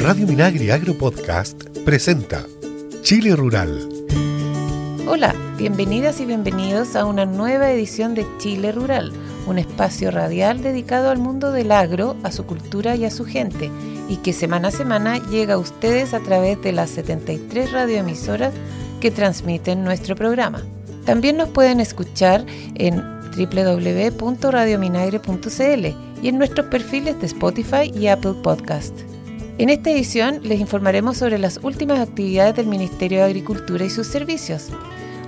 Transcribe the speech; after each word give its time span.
Radio 0.00 0.26
Minagri 0.26 0.70
Agro 0.70 0.96
Podcast 0.96 1.62
presenta 1.84 2.46
Chile 3.02 3.36
Rural. 3.36 3.88
Hola, 5.08 5.34
bienvenidas 5.58 6.20
y 6.20 6.26
bienvenidos 6.26 6.96
a 6.96 7.04
una 7.04 7.26
nueva 7.26 7.70
edición 7.70 8.14
de 8.14 8.26
Chile 8.38 8.72
Rural, 8.72 9.12
un 9.46 9.58
espacio 9.58 10.10
radial 10.10 10.62
dedicado 10.62 11.10
al 11.10 11.18
mundo 11.18 11.52
del 11.52 11.72
agro, 11.72 12.16
a 12.22 12.32
su 12.32 12.46
cultura 12.46 12.96
y 12.96 13.04
a 13.04 13.10
su 13.10 13.24
gente, 13.24 13.70
y 14.08 14.16
que 14.18 14.32
semana 14.32 14.68
a 14.68 14.70
semana 14.70 15.18
llega 15.28 15.54
a 15.54 15.58
ustedes 15.58 16.14
a 16.14 16.20
través 16.20 16.62
de 16.62 16.70
las 16.72 16.90
73 16.90 17.72
radioemisoras 17.72 18.54
que 19.00 19.10
transmiten 19.10 19.82
nuestro 19.84 20.14
programa. 20.16 20.62
También 21.04 21.36
nos 21.36 21.50
pueden 21.50 21.80
escuchar 21.80 22.46
en 22.76 23.02
www.radiominagre.cl 23.36 25.86
y 26.22 26.28
en 26.28 26.38
nuestros 26.38 26.68
perfiles 26.68 27.20
de 27.20 27.26
Spotify 27.26 27.92
y 27.94 28.06
Apple 28.06 28.36
Podcast. 28.42 28.94
En 29.58 29.70
esta 29.70 29.90
edición 29.90 30.40
les 30.42 30.60
informaremos 30.60 31.16
sobre 31.16 31.38
las 31.38 31.60
últimas 31.62 32.00
actividades 32.00 32.56
del 32.56 32.66
Ministerio 32.66 33.20
de 33.20 33.24
Agricultura 33.24 33.86
y 33.86 33.90
sus 33.90 34.06
servicios. 34.06 34.68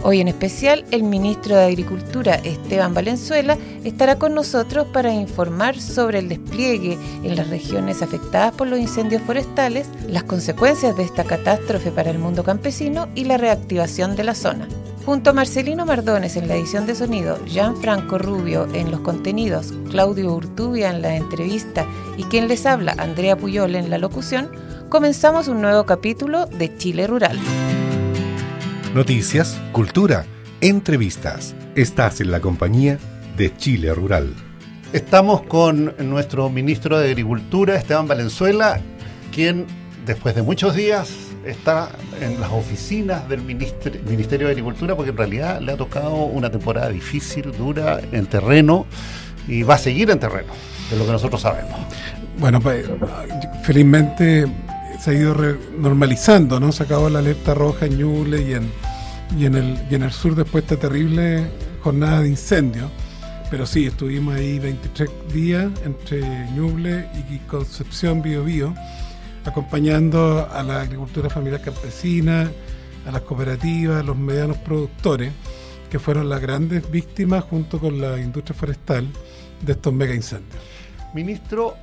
Hoy 0.03 0.21
en 0.21 0.29
especial, 0.29 0.85
el 0.91 1.03
ministro 1.03 1.57
de 1.57 1.65
Agricultura, 1.65 2.35
Esteban 2.35 2.93
Valenzuela, 2.93 3.57
estará 3.85 4.17
con 4.17 4.35
nosotros 4.35 4.87
para 4.93 5.15
informar 5.15 5.81
sobre 5.81 6.19
el 6.19 6.29
despliegue 6.29 6.99
en 7.25 7.37
las 7.37 7.49
regiones 7.49 8.03
afectadas 8.03 8.53
por 8.53 8.69
los 8.69 8.79
incendios 8.79 9.23
forestales, 9.23 9.89
las 10.07 10.25
consecuencias 10.25 10.95
de 10.95 11.05
esta 11.05 11.25
catástrofe 11.25 11.91
para 11.91 12.11
el 12.11 12.19
mundo 12.19 12.45
campesino 12.45 13.09
y 13.15 13.25
la 13.25 13.39
reactivación 13.39 14.15
de 14.15 14.25
la 14.25 14.35
zona. 14.35 14.69
Junto 15.09 15.31
a 15.31 15.33
Marcelino 15.33 15.87
Mardones 15.87 16.37
en 16.37 16.49
la 16.49 16.57
edición 16.57 16.87
de 16.87 16.95
sonido, 16.95 17.39
Franco 17.81 18.19
Rubio 18.19 18.69
en 18.75 18.91
los 18.91 19.01
contenidos, 19.01 19.73
Claudio 19.89 20.35
Urtubia 20.35 20.91
en 20.91 21.01
la 21.01 21.17
entrevista 21.17 21.87
y 22.19 22.25
quien 22.25 22.47
les 22.47 22.67
habla, 22.67 22.95
Andrea 22.99 23.35
Puyol 23.35 23.75
en 23.75 23.89
la 23.89 23.97
locución, 23.97 24.51
comenzamos 24.91 25.49
un 25.49 25.63
nuevo 25.63 25.87
capítulo 25.87 26.45
de 26.45 26.77
Chile 26.77 27.07
Rural. 27.07 27.39
Noticias, 28.95 29.59
cultura, 29.73 30.27
entrevistas. 30.61 31.55
Estás 31.75 32.21
en 32.21 32.31
la 32.31 32.41
compañía 32.41 32.99
de 33.35 33.57
Chile 33.57 33.95
Rural. 33.95 34.35
Estamos 34.93 35.41
con 35.41 35.95
nuestro 36.01 36.51
ministro 36.51 36.99
de 36.99 37.09
Agricultura, 37.13 37.77
Esteban 37.77 38.09
Valenzuela, 38.09 38.79
quien 39.35 39.65
después 40.05 40.35
de 40.35 40.43
muchos 40.43 40.75
días 40.75 41.28
está 41.51 41.91
en 42.21 42.41
las 42.41 42.51
oficinas 42.51 43.29
del 43.29 43.43
Ministerio 43.43 44.47
de 44.47 44.53
Agricultura 44.53 44.95
porque 44.95 45.11
en 45.11 45.17
realidad 45.17 45.61
le 45.61 45.73
ha 45.73 45.77
tocado 45.77 46.15
una 46.15 46.51
temporada 46.51 46.91
difícil, 46.91 47.53
dura, 47.53 48.01
en 48.13 48.27
terreno 48.27 48.87
y 49.47 49.63
va 49.63 49.75
a 49.75 49.79
seguir 49.79 50.11
en 50.11 50.19
terreno, 50.19 50.53
de 50.91 50.99
lo 50.99 51.07
que 51.07 51.13
nosotros 51.13 51.41
sabemos. 51.41 51.79
Bueno, 52.39 52.61
pues 52.61 52.87
felizmente 53.63 54.47
se 55.01 55.11
ha 55.11 55.15
ido 55.15 55.35
normalizando, 55.79 56.61
¿no? 56.61 56.71
Se 56.71 56.83
acabó 56.83 57.09
la 57.09 57.21
alerta 57.21 57.55
roja 57.55 57.87
en 57.87 57.99
Ñuble 57.99 58.43
y 58.43 58.55
en, 58.55 58.71
y 59.39 59.47
en, 59.47 59.55
el, 59.55 59.79
y 59.91 59.95
en 59.95 60.03
el 60.03 60.13
sur 60.13 60.35
después 60.35 60.67
de 60.67 60.75
esta 60.75 60.89
terrible 60.89 61.47
jornada 61.83 62.21
de 62.21 62.29
incendio. 62.29 62.91
Pero 63.51 63.65
sí, 63.65 63.87
estuvimos 63.87 64.35
ahí 64.35 64.59
23 64.59 65.09
días 65.33 65.69
entre 65.83 66.21
Ñuble 66.51 67.09
y 67.31 67.39
Concepción 67.39 68.21
Bio 68.21 68.45
Bio 68.45 68.75
acompañando 69.49 70.49
a 70.51 70.63
la 70.63 70.83
agricultura 70.83 71.29
familiar 71.29 71.61
campesina, 71.61 72.51
a 73.07 73.11
las 73.11 73.23
cooperativas, 73.23 74.01
a 74.01 74.03
los 74.03 74.17
medianos 74.17 74.59
productores, 74.59 75.33
que 75.91 75.99
fueron 75.99 76.29
las 76.29 76.41
grandes 76.41 76.91
víctimas 76.91 77.45
junto 77.45 77.79
con 77.79 78.01
la 78.01 78.19
industria 78.19 78.55
forestal 78.55 79.09
de 79.63 79.73
estos 79.73 79.93
mega 79.93 80.15
incendios. 80.15 80.61
Ministro, 81.15 81.75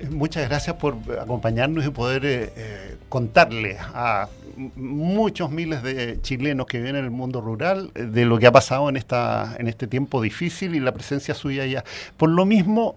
eh, 0.00 0.08
muchas 0.10 0.48
gracias 0.48 0.76
por 0.76 0.96
acompañarnos 1.20 1.86
y 1.86 1.90
poder 1.90 2.24
eh, 2.26 2.52
eh, 2.56 2.96
contarle 3.08 3.76
a 3.78 4.28
muchos 4.76 5.50
miles 5.50 5.82
de 5.82 6.20
chilenos 6.20 6.66
que 6.66 6.78
viven 6.78 6.96
en 6.96 7.04
el 7.04 7.10
mundo 7.10 7.40
rural 7.40 7.90
de 7.94 8.24
lo 8.26 8.38
que 8.38 8.46
ha 8.46 8.52
pasado 8.52 8.88
en 8.90 8.96
esta 8.96 9.56
en 9.58 9.66
este 9.66 9.86
tiempo 9.86 10.20
difícil 10.20 10.74
y 10.74 10.80
la 10.80 10.92
presencia 10.92 11.34
suya 11.34 11.62
allá. 11.62 11.84
Por 12.16 12.28
lo 12.30 12.44
mismo, 12.44 12.96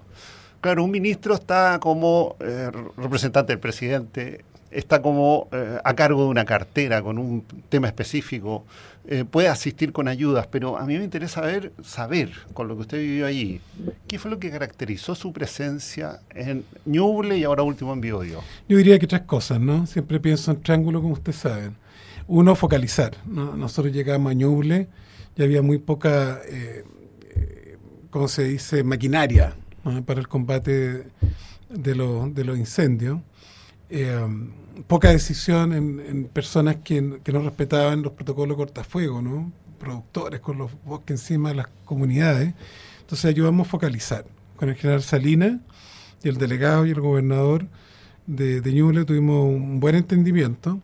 Claro, 0.66 0.84
un 0.84 0.90
ministro 0.90 1.36
está 1.36 1.80
como 1.80 2.38
eh, 2.40 2.72
representante 2.98 3.53
del 3.53 3.59
presidente, 3.59 4.44
está 4.72 5.00
como 5.00 5.48
eh, 5.52 5.78
a 5.84 5.94
cargo 5.94 6.24
de 6.24 6.30
una 6.30 6.44
cartera 6.44 7.03
con 7.03 7.20
un 7.20 7.44
tema 7.70 7.86
específico, 7.86 8.66
eh, 9.08 9.25
puede 9.30 9.48
asistir 9.48 9.92
con 9.92 10.08
ayudas, 10.08 10.48
pero 10.48 10.75
a 10.80 10.86
mí 10.88 10.98
me 10.98 11.04
interesa 11.04 11.42
ver, 11.42 11.72
saber, 11.84 12.31
con 12.56 12.68
lo 12.68 12.74
que 12.74 12.81
usted 12.81 12.98
vivió 12.98 13.28
allí, 13.28 13.62
qué 14.08 14.18
fue 14.18 14.31
lo 14.31 14.40
que 14.40 14.50
caracterizó 14.50 15.14
su 15.14 15.31
presencia 15.31 16.22
en 16.31 16.66
Ñuble 16.86 17.38
y 17.38 17.44
ahora 17.44 17.62
último 17.62 17.94
en 17.94 18.02
Biobío. 18.02 18.40
Yo 18.68 18.78
diría 18.78 18.98
que 18.98 19.06
tres 19.06 19.22
cosas, 19.22 19.59
¿no? 19.59 19.86
Siempre 19.86 20.20
pienso 20.20 20.50
en 20.50 20.64
triángulo, 20.64 21.00
como 21.00 21.14
ustedes 21.14 21.38
saben. 21.38 21.75
Uno, 22.25 22.56
focalizar. 22.56 23.12
Nosotros 23.28 23.94
llegamos 23.94 24.31
a 24.31 24.34
Ñuble 24.34 24.88
y 25.36 25.44
había 25.44 25.62
muy 25.62 25.78
poca, 25.78 26.42
¿cómo 28.09 28.28
se 28.28 28.46
dice?, 28.46 28.84
maquinaria 28.84 29.54
para 30.06 30.19
el 30.19 30.28
combate 30.28 31.07
de, 31.69 31.96
los 31.96 32.57
incendios. 32.57 33.19
Eh, 33.90 34.19
poca 34.88 35.09
decisión 35.09 35.73
en, 35.73 36.25
personas 36.25 36.78
que, 36.84 37.01
no 37.01 37.41
respetaban 37.41 38.01
los 38.01 38.13
protocolos 38.13 38.57
de 38.57 38.63
cortafuego, 38.63 39.22
¿no? 39.22 39.51
productores 39.79 40.40
con 40.40 40.57
los 40.57 40.72
bosques 40.84 41.22
encima 41.22 41.50
de 41.50 41.56
las 41.56 41.68
comunidades. 41.85 42.53
Entonces 43.01 43.25
ayudamos 43.25 43.68
a 43.68 43.69
focalizar. 43.69 44.25
Con 44.56 44.69
el 44.69 44.75
general 44.75 45.03
Salinas 45.03 45.59
y 46.24 46.29
el 46.29 46.38
delegado 46.38 46.85
y 46.85 46.91
el 46.91 47.01
gobernador 47.01 47.68
de, 48.25 48.62
de 48.62 48.74
Ñuble 48.74 49.06
tuvimos 49.06 49.45
un 49.45 49.79
buen 49.79 49.95
entendimiento 49.95 50.81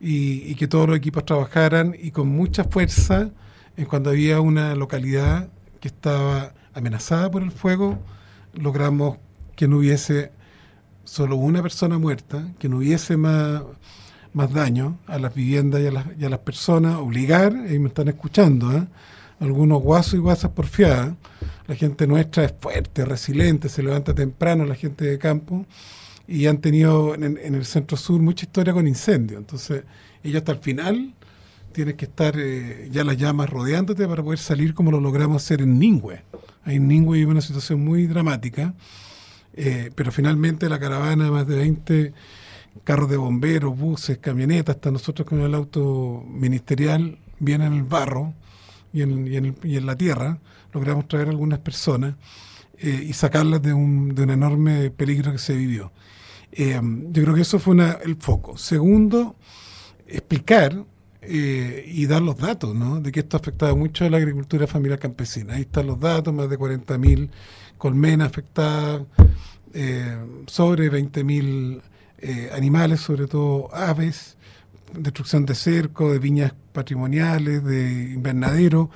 y, 0.00 0.54
que 0.56 0.68
todos 0.68 0.88
los 0.88 0.96
equipos 0.96 1.24
trabajaran 1.24 1.96
y 2.00 2.10
con 2.10 2.28
mucha 2.28 2.64
fuerza 2.64 3.30
en 3.76 3.86
cuando 3.86 4.10
había 4.10 4.40
una 4.40 4.74
localidad 4.74 5.48
que 5.80 5.88
estaba 5.88 6.52
amenazada 6.74 7.30
por 7.30 7.42
el 7.42 7.50
fuego, 7.50 7.98
logramos 8.56 9.18
que 9.54 9.68
no 9.68 9.78
hubiese 9.78 10.32
solo 11.04 11.36
una 11.36 11.62
persona 11.62 11.98
muerta, 11.98 12.52
que 12.58 12.68
no 12.68 12.78
hubiese 12.78 13.16
más, 13.16 13.62
más 14.32 14.52
daño 14.52 14.98
a 15.06 15.18
las 15.18 15.34
viviendas 15.34 15.80
y 15.80 15.86
a 15.86 15.92
las, 15.92 16.06
y 16.18 16.24
a 16.24 16.28
las 16.28 16.40
personas, 16.40 16.96
obligar, 16.96 17.52
y 17.70 17.78
me 17.78 17.88
están 17.88 18.08
escuchando, 18.08 18.72
¿eh? 18.76 18.86
algunos 19.40 19.82
guasos 19.82 20.14
y 20.14 20.18
guasas 20.18 20.50
porfiadas, 20.50 21.14
la 21.66 21.74
gente 21.74 22.06
nuestra 22.06 22.44
es 22.44 22.54
fuerte, 22.58 23.04
resiliente, 23.04 23.68
se 23.68 23.82
levanta 23.82 24.14
temprano, 24.14 24.64
la 24.64 24.74
gente 24.74 25.04
de 25.04 25.18
campo, 25.18 25.66
y 26.26 26.46
han 26.46 26.58
tenido 26.58 27.14
en, 27.14 27.38
el 27.38 27.64
centro 27.64 27.96
sur 27.96 28.20
mucha 28.20 28.46
historia 28.46 28.72
con 28.72 28.86
incendios, 28.86 29.38
entonces 29.38 29.84
ellos 30.24 30.38
hasta 30.38 30.52
el 30.52 30.58
final 30.58 31.14
tienen 31.72 31.96
que 31.96 32.06
estar 32.06 32.34
eh, 32.38 32.88
ya 32.90 33.04
las 33.04 33.16
llamas 33.18 33.50
rodeándote 33.50 34.08
para 34.08 34.22
poder 34.22 34.38
salir 34.38 34.74
como 34.74 34.90
lo 34.90 35.00
logramos 35.00 35.42
hacer 35.42 35.60
en 35.60 35.78
Ningüe. 35.78 36.22
Ahí 36.66 36.76
en 36.76 36.88
Ningüe 36.88 37.18
vive 37.18 37.30
una 37.30 37.40
situación 37.40 37.84
muy 37.84 38.08
dramática, 38.08 38.74
eh, 39.54 39.92
pero 39.94 40.10
finalmente 40.10 40.68
la 40.68 40.80
caravana, 40.80 41.30
más 41.30 41.46
de 41.46 41.56
20 41.56 42.12
carros 42.82 43.08
de 43.08 43.16
bomberos, 43.16 43.78
buses, 43.78 44.18
camionetas, 44.18 44.74
hasta 44.74 44.90
nosotros 44.90 45.28
con 45.28 45.40
el 45.40 45.54
auto 45.54 46.24
ministerial, 46.28 47.18
vienen 47.38 47.68
en 47.68 47.78
el 47.78 47.82
barro 47.84 48.34
y 48.92 49.02
en, 49.02 49.86
la 49.86 49.94
tierra, 49.94 50.40
logramos 50.72 51.06
traer 51.06 51.28
algunas 51.28 51.60
personas 51.60 52.16
eh, 52.78 53.04
y 53.08 53.12
sacarlas 53.12 53.62
de 53.62 53.72
un, 53.72 54.12
de 54.16 54.24
un 54.24 54.30
enorme 54.30 54.90
peligro 54.90 55.30
que 55.30 55.38
se 55.38 55.54
vivió. 55.54 55.92
Eh, 56.50 56.80
yo 56.82 57.22
creo 57.22 57.34
que 57.34 57.42
eso 57.42 57.60
fue 57.60 57.76
el 58.04 58.16
foco. 58.16 58.58
Segundo, 58.58 59.36
explicar 60.08 60.84
eh, 61.28 61.84
y 61.86 62.06
dar 62.06 62.22
los 62.22 62.36
datos, 62.36 62.74
¿no? 62.74 63.00
De 63.00 63.12
que 63.12 63.20
esto 63.20 63.36
ha 63.36 63.40
afectado 63.40 63.76
mucho 63.76 64.04
a 64.04 64.10
la 64.10 64.16
agricultura 64.18 64.66
familiar 64.66 64.98
campesina. 64.98 65.54
Ahí 65.54 65.62
están 65.62 65.86
los 65.86 65.98
datos, 65.98 66.32
más 66.32 66.48
de 66.48 66.58
40.000 66.58 67.30
colmenas 67.78 68.28
afectadas, 68.28 69.02
eh, 69.74 70.16
sobre 70.46 70.90
20.000 70.90 71.82
eh, 72.18 72.50
animales, 72.54 73.00
sobre 73.00 73.26
todo 73.26 73.74
aves, 73.74 74.36
destrucción 74.96 75.44
de 75.46 75.54
cerco, 75.54 76.12
de 76.12 76.18
viñas 76.18 76.54
patrimoniales, 76.72 77.64
de 77.64 78.12
invernadero, 78.14 78.90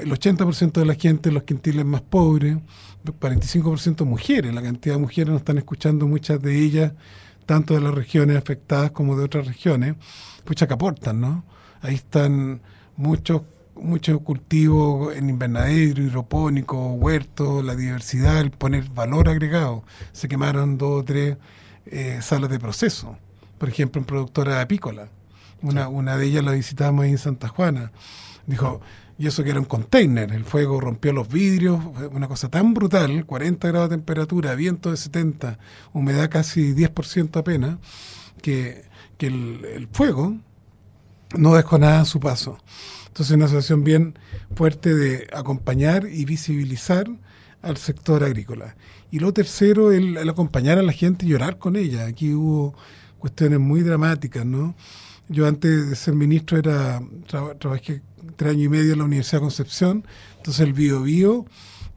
el 0.00 0.10
80% 0.10 0.72
de 0.72 0.84
la 0.84 0.94
gente 0.94 1.30
en 1.30 1.34
los 1.34 1.44
quintiles 1.44 1.84
más 1.84 2.02
pobres, 2.02 2.58
45% 3.04 4.04
mujeres, 4.04 4.52
la 4.52 4.62
cantidad 4.62 4.96
de 4.96 5.00
mujeres 5.00 5.30
nos 5.30 5.40
están 5.40 5.58
escuchando 5.58 6.06
muchas 6.06 6.42
de 6.42 6.58
ellas, 6.58 6.92
tanto 7.46 7.74
de 7.74 7.80
las 7.80 7.94
regiones 7.94 8.36
afectadas 8.36 8.90
como 8.90 9.16
de 9.16 9.24
otras 9.24 9.46
regiones 9.46 9.94
pucha 10.44 10.66
que 10.66 10.74
aportan, 10.74 11.20
¿no? 11.20 11.44
Ahí 11.86 11.94
están 11.94 12.60
muchos 12.96 13.42
muchos 13.76 14.20
cultivos 14.22 15.14
en 15.14 15.30
invernadero, 15.30 16.02
hidropónico, 16.02 16.94
huertos, 16.94 17.64
la 17.64 17.76
diversidad, 17.76 18.40
el 18.40 18.50
poner 18.50 18.88
valor 18.90 19.28
agregado. 19.28 19.84
Se 20.12 20.26
quemaron 20.26 20.78
dos 20.78 21.02
o 21.02 21.04
tres 21.04 21.36
eh, 21.86 22.18
salas 22.22 22.50
de 22.50 22.58
proceso, 22.58 23.16
por 23.58 23.68
ejemplo, 23.68 24.00
en 24.00 24.06
productora 24.06 24.60
apícola. 24.60 25.10
Una, 25.62 25.86
una 25.86 26.16
de 26.16 26.26
ellas 26.26 26.44
la 26.44 26.52
visitamos 26.52 27.04
ahí 27.04 27.12
en 27.12 27.18
Santa 27.18 27.46
Juana. 27.46 27.92
Dijo, 28.46 28.80
y 29.16 29.28
eso 29.28 29.44
que 29.44 29.50
era 29.50 29.60
un 29.60 29.66
container, 29.66 30.32
el 30.32 30.44
fuego 30.44 30.80
rompió 30.80 31.12
los 31.12 31.28
vidrios, 31.28 31.80
una 32.10 32.26
cosa 32.26 32.48
tan 32.48 32.74
brutal, 32.74 33.24
40 33.24 33.68
grados 33.68 33.90
de 33.90 33.96
temperatura, 33.96 34.56
viento 34.56 34.90
de 34.90 34.96
70, 34.96 35.58
humedad 35.92 36.28
casi 36.30 36.74
10% 36.74 37.36
apenas, 37.36 37.78
que, 38.42 38.84
que 39.16 39.28
el, 39.28 39.64
el, 39.64 39.88
fuego 39.88 40.36
no 41.34 41.54
dejó 41.54 41.78
nada 41.78 42.00
a 42.00 42.04
su 42.04 42.20
paso. 42.20 42.58
Entonces 43.08 43.34
una 43.34 43.46
situación 43.46 43.82
bien 43.82 44.18
fuerte 44.54 44.94
de 44.94 45.26
acompañar 45.32 46.06
y 46.06 46.24
visibilizar 46.24 47.06
al 47.62 47.76
sector 47.76 48.22
agrícola. 48.22 48.76
Y 49.10 49.18
lo 49.18 49.32
tercero, 49.32 49.92
el, 49.92 50.16
el 50.16 50.28
acompañar 50.28 50.78
a 50.78 50.82
la 50.82 50.92
gente 50.92 51.24
y 51.24 51.30
llorar 51.30 51.58
con 51.58 51.76
ella. 51.76 52.06
Aquí 52.06 52.34
hubo 52.34 52.74
cuestiones 53.18 53.58
muy 53.58 53.82
dramáticas, 53.82 54.44
¿no? 54.44 54.76
Yo 55.28 55.46
antes 55.46 55.90
de 55.90 55.96
ser 55.96 56.14
ministro 56.14 56.58
era 56.58 57.02
trabajé 57.58 58.02
tres 58.36 58.52
años 58.52 58.66
y 58.66 58.68
medio 58.68 58.92
en 58.92 58.98
la 58.98 59.04
Universidad 59.04 59.38
de 59.38 59.46
Concepción, 59.46 60.04
entonces 60.36 60.60
el 60.60 60.72
Bio 60.72 61.02
Bio 61.02 61.46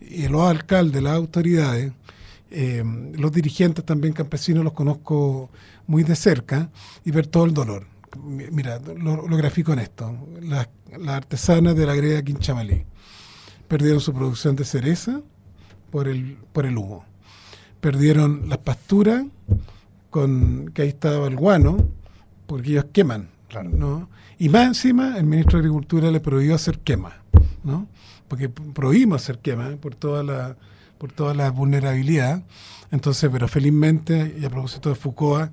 y 0.01 0.27
los 0.27 0.41
alcaldes, 0.41 1.03
las 1.03 1.13
autoridades, 1.13 1.91
eh, 2.49 2.83
los 3.13 3.31
dirigentes 3.31 3.85
también 3.85 4.13
campesinos 4.13 4.63
los 4.63 4.73
conozco 4.73 5.51
muy 5.85 6.03
de 6.03 6.15
cerca 6.15 6.69
y 7.05 7.11
ver 7.11 7.27
todo 7.27 7.45
el 7.45 7.53
dolor. 7.53 7.85
Mira, 8.17 8.79
lo, 8.79 9.27
lo 9.27 9.37
grafico 9.37 9.73
en 9.73 9.79
esto. 9.79 10.15
Las, 10.41 10.69
las 10.97 11.15
artesanas 11.15 11.75
de 11.75 11.85
la 11.85 11.95
greda 11.95 12.23
Quinchamalí 12.23 12.85
perdieron 13.67 14.01
su 14.01 14.13
producción 14.13 14.55
de 14.55 14.65
cereza 14.65 15.21
por 15.91 16.07
el, 16.07 16.37
por 16.51 16.65
el 16.65 16.77
humo. 16.77 17.05
Perdieron 17.79 18.49
las 18.49 18.57
pasturas, 18.57 19.25
con 20.09 20.71
que 20.73 20.81
ahí 20.81 20.89
estaba 20.89 21.27
el 21.27 21.35
guano, 21.35 21.87
porque 22.47 22.71
ellos 22.71 22.85
queman. 22.91 23.29
Claro. 23.47 23.69
¿no? 23.69 24.09
Y 24.37 24.49
más 24.49 24.67
encima, 24.67 25.17
el 25.17 25.25
ministro 25.25 25.57
de 25.57 25.65
Agricultura 25.65 26.11
le 26.11 26.19
prohibió 26.19 26.55
hacer 26.55 26.79
quema, 26.79 27.23
¿no? 27.63 27.87
Porque 28.27 28.49
prohibimos 28.49 29.23
hacer 29.23 29.39
quema 29.39 29.75
por 29.77 29.95
toda 29.95 30.23
la 30.23 30.55
por 30.99 31.11
toda 31.11 31.33
la 31.33 31.49
vulnerabilidad. 31.49 32.43
Entonces, 32.91 33.29
pero 33.31 33.47
felizmente, 33.47 34.35
y 34.37 34.45
a 34.45 34.49
propósito 34.49 34.89
de 34.89 34.95
Foucault, 34.95 35.51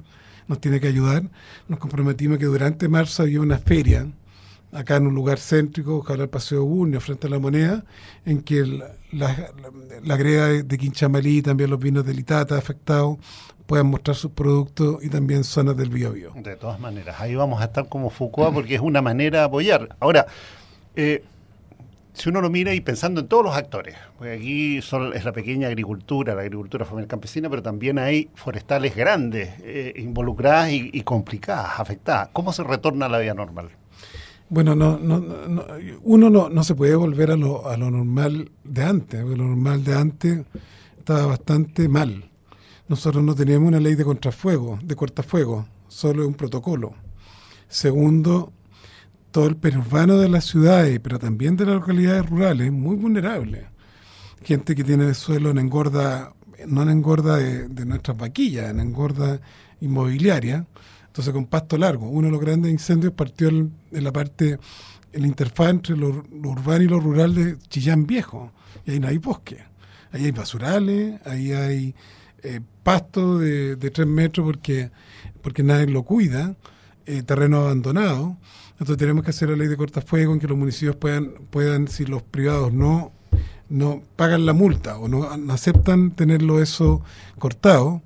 nos 0.49 0.61
tiene 0.61 0.81
que 0.81 0.89
ayudar, 0.89 1.25
nos 1.69 1.79
comprometimos 1.79 2.39
que 2.39 2.47
durante 2.47 2.89
marzo 2.89 3.23
había 3.23 3.41
una 3.41 3.59
feria 3.59 4.07
acá 4.73 4.97
en 4.97 5.07
un 5.07 5.15
lugar 5.15 5.39
céntrico, 5.39 5.97
ojalá 5.97 6.25
el 6.25 6.29
Paseo 6.29 6.65
Burnio, 6.65 7.01
frente 7.01 7.27
a 7.27 7.31
la 7.31 7.39
moneda, 7.39 7.85
en 8.25 8.43
que 8.43 8.67
la, 8.67 8.91
la, 9.13 9.53
la 10.05 10.17
de, 10.17 10.79
Quinchamalí, 10.79 11.43
también 11.43 11.71
los 11.71 11.79
vinos 11.79 12.05
de 12.05 12.15
Litata 12.15 12.57
afectados, 12.57 13.19
puedan 13.67 13.87
mostrar 13.87 14.17
sus 14.17 14.31
productos 14.31 15.03
y 15.03 15.09
también 15.09 15.45
zonas 15.45 15.77
del 15.77 15.91
Biobío. 15.91 16.33
De 16.37 16.57
todas 16.57 16.79
maneras, 16.79 17.17
ahí 17.21 17.35
vamos 17.35 17.61
a 17.61 17.65
estar 17.65 17.89
como 17.89 18.11
Foucault 18.11 18.55
porque 18.55 18.75
es 18.75 18.81
una 18.81 19.03
manera 19.03 19.41
de 19.41 19.45
apoyar. 19.47 19.97
Ahora, 19.99 20.27
eh, 20.95 21.25
si 22.17 22.29
uno 22.29 22.41
lo 22.41 22.51
mira 22.51 22.75
y 22.75 22.81
pensando 22.81 23.21
en 23.21 23.29
todos 23.29 23.45
los 23.45 23.55
actores, 23.55 23.95
porque 24.17 24.33
aquí 24.33 24.83
son, 24.83 25.15
es 25.15 25.25
la 25.25 25.33
pequeña 25.33 25.69
agricultura, 25.69 26.35
la 26.35 26.43
agricultura 26.43 26.85
familiar 26.85 27.09
campesina, 27.09 27.51
pero 27.51 27.63
también 27.63 27.99
hay 27.99 28.31
forestales 28.35 28.97
grandes 28.97 29.51
eh, 29.63 29.93
involucradas 29.97 30.71
y, 30.71 30.91
y, 30.93 31.03
complicadas, 31.03 31.79
afectadas. 31.79 32.31
¿Cómo 32.33 32.53
se 32.53 32.65
retorna 32.65 33.07
a 33.07 33.09
la 33.09 33.19
vida 33.19 33.35
normal? 33.35 33.71
Bueno, 34.49 34.75
no, 34.75 34.99
no, 34.99 35.19
no 35.19 35.67
uno 36.03 36.31
no, 36.31 36.49
no, 36.49 36.65
se 36.65 36.75
puede 36.75 36.95
volver 36.95 37.33
a 37.33 37.37
lo, 37.37 37.69
a 37.69 37.77
lo 37.77 37.91
normal 37.91 38.51
de 38.65 38.83
antes, 38.83 39.21
porque 39.23 39.37
lo 39.37 39.45
normal 39.45 39.85
de 39.85 39.95
antes 39.95 40.45
estaba 40.99 41.27
bastante 41.27 41.89
mal 41.89 42.31
nosotros 42.89 43.25
no 43.25 43.35
teníamos 43.35 43.67
una 43.67 43.81
ley 43.81 43.97
de 43.97 44.05
contrafuego, 44.05 44.79
de 44.81 44.95
cortafuego, 44.95 45.67
solo 45.89 46.27
un 46.27 46.35
protocolo. 46.35 46.95
Segundo, 47.69 48.53
todo 49.37 49.49
el 49.49 49.57
perurbano 49.57 50.17
de 50.17 50.31
las 50.31 50.47
ciudades, 50.47 50.99
pero 50.99 51.19
también 51.19 51.59
de 51.59 51.67
las 51.67 51.75
localidades 51.75 52.25
rurales, 52.25 52.73
muy 52.73 52.97
vulnerable. 52.97 53.67
Gente 54.43 54.75
que 54.75 54.83
tiene 54.83 55.13
suelo 55.13 55.51
en 55.51 55.59
engorda, 55.59 56.33
no 56.67 56.81
en 56.81 56.89
engorda 56.89 57.37
de, 57.37 57.85
nuestras 57.85 58.17
vaquillas, 58.17 58.71
en 58.71 58.81
engorda 58.81 59.39
inmobiliaria, 59.83 60.65
entonces 61.09 61.35
con 61.35 61.45
pasto 61.45 61.77
largo. 61.77 62.09
Uno 62.09 62.29
de 62.29 62.33
los 62.33 62.41
grandes 62.41 62.73
incendios 62.73 63.13
partió 63.13 63.49
en 63.49 63.75
la 63.91 64.11
parte, 64.11 64.59
en 65.13 65.21
la 65.21 65.27
interfaz 65.27 65.69
entre 65.69 65.99
lo, 65.99 66.25
lo, 66.33 66.49
urbano 66.49 66.85
y 66.85 66.89
lo 66.89 66.99
rural 66.99 67.35
de 67.35 67.59
Chillán 67.69 68.07
Viejo, 68.07 68.53
y 68.87 68.93
ahí 68.93 69.01
no 69.01 69.09
hay 69.09 69.19
bosque. 69.19 69.59
Ahí 70.13 70.25
hay 70.25 70.33
basurales, 70.33 71.21
ahí 71.27 71.53
hay 71.53 71.95
eh, 72.43 72.63
pasto 72.83 73.39
de, 73.39 73.77
de 73.77 73.91
tres 73.91 74.07
metros 74.07 74.47
porque, 74.47 74.91
porque 75.43 75.63
nadie 75.63 75.89
lo 75.89 76.05
cuida, 76.05 76.57
eh, 77.07 77.23
terreno 77.23 77.59
abandonado. 77.59 78.37
Entonces 78.73 78.97
tenemos 78.99 79.25
que 79.25 79.31
hacer 79.31 79.49
la 79.49 79.57
ley 79.57 79.69
de 79.69 79.77
cortafuego 79.77 80.33
en 80.33 80.41
que 80.41 80.49
los 80.49 80.59
municipios 80.59 80.97
puedan, 80.97 81.33
puedan 81.51 81.89
si 81.89 82.05
los 82.05 82.23
privados 82.23 82.73
no, 82.73 83.13
no 83.69 84.03
pagan 84.17 84.45
la 84.45 84.53
multa 84.53 84.99
o 84.99 85.09
no, 85.09 85.29
aceptan 85.51 86.11
tenerlo 86.11 86.61
eso 86.61 87.03
cortado, 87.39 88.03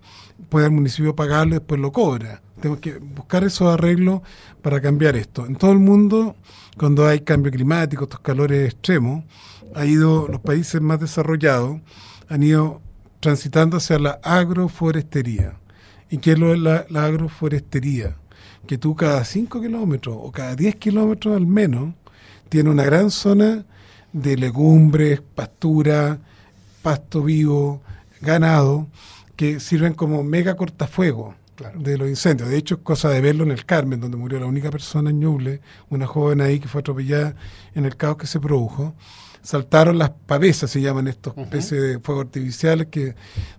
puede 0.48 0.66
el 0.66 0.72
municipio 0.72 1.16
pagarlo 1.16 1.56
y 1.56 1.58
después 1.58 1.80
lo 1.80 1.92
cobra. 1.92 2.42
Tenemos 2.60 2.80
que 2.80 2.98
buscar 2.98 3.42
esos 3.42 3.72
arreglos 3.72 4.20
para 4.62 4.80
cambiar 4.80 5.16
esto. 5.16 5.46
En 5.46 5.56
todo 5.56 5.72
el 5.72 5.78
mundo, 5.78 6.36
cuando 6.78 7.06
hay 7.06 7.20
cambio 7.20 7.50
climático, 7.50 8.04
estos 8.04 8.20
calores 8.20 8.72
extremos, 8.72 9.24
ha 9.74 9.86
ido 9.86 10.28
los 10.28 10.40
países 10.40 10.80
más 10.80 11.00
desarrollados 11.00 11.80
han 12.28 12.44
ido 12.44 12.80
transitando 13.18 13.76
hacia 13.76 13.98
la 13.98 14.20
agroforestería. 14.22 15.58
¿Y 16.08 16.18
qué 16.18 16.32
es 16.32 16.38
lo 16.38 16.50
de 16.50 16.58
la 16.88 17.04
agroforestería? 17.04 18.16
Que 18.66 18.78
tú 18.78 18.94
cada 18.94 19.24
5 19.24 19.60
kilómetros 19.60 20.16
o 20.18 20.30
cada 20.30 20.54
10 20.54 20.76
kilómetros 20.76 21.36
al 21.36 21.46
menos 21.46 21.94
tienes 22.48 22.72
una 22.72 22.84
gran 22.84 23.10
zona 23.10 23.64
de 24.12 24.36
legumbres, 24.36 25.20
pastura, 25.34 26.18
pasto 26.82 27.22
vivo, 27.22 27.80
ganado, 28.20 28.88
que 29.36 29.60
sirven 29.60 29.94
como 29.94 30.22
mega 30.22 30.56
cortafuego 30.56 31.34
claro. 31.56 31.78
de 31.80 31.96
los 31.96 32.08
incendios. 32.08 32.48
De 32.48 32.56
hecho, 32.56 32.76
es 32.76 32.80
cosa 32.82 33.08
de 33.10 33.20
verlo 33.20 33.44
en 33.44 33.52
el 33.52 33.64
Carmen, 33.64 34.00
donde 34.00 34.16
murió 34.16 34.38
la 34.40 34.46
única 34.46 34.70
persona 34.70 35.10
en 35.10 35.20
Ñuble, 35.20 35.60
una 35.88 36.06
joven 36.06 36.40
ahí 36.40 36.60
que 36.60 36.68
fue 36.68 36.80
atropellada 36.80 37.34
en 37.74 37.86
el 37.86 37.96
caos 37.96 38.16
que 38.16 38.26
se 38.26 38.40
produjo 38.40 38.94
saltaron 39.42 39.98
las 39.98 40.10
pavesas, 40.10 40.70
se 40.70 40.80
llaman 40.80 41.08
estos 41.08 41.34
uh 41.36 41.40
-huh. 41.40 41.44
especies 41.44 41.82
de 41.82 41.98
fuegos 41.98 42.26
artificiales 42.26 42.88
que 42.88 43.14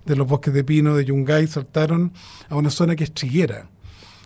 de 0.06 0.16
los 0.16 0.28
bosques 0.28 0.54
de 0.54 0.64
pino 0.64 0.96
de 0.96 1.06
Yungay 1.06 1.48
saltaron 1.48 2.12
a 2.50 2.56
una 2.56 2.70
zona 2.70 2.96
que 2.96 3.04
es 3.04 3.14
triguera. 3.14 3.68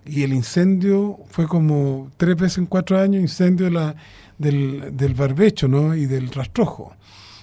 Y 0.05 0.23
el 0.23 0.33
incendio 0.33 1.19
fue 1.29 1.47
como 1.47 2.11
tres 2.17 2.35
veces 2.35 2.59
en 2.59 2.65
cuatro 2.67 2.99
años, 2.99 3.21
incendio 3.21 3.65
de 3.65 3.71
la, 3.71 3.95
del, 4.37 4.95
del 4.95 5.13
barbecho 5.13 5.67
¿no? 5.67 5.95
y 5.95 6.05
del 6.05 6.31
rastrojo. 6.31 6.95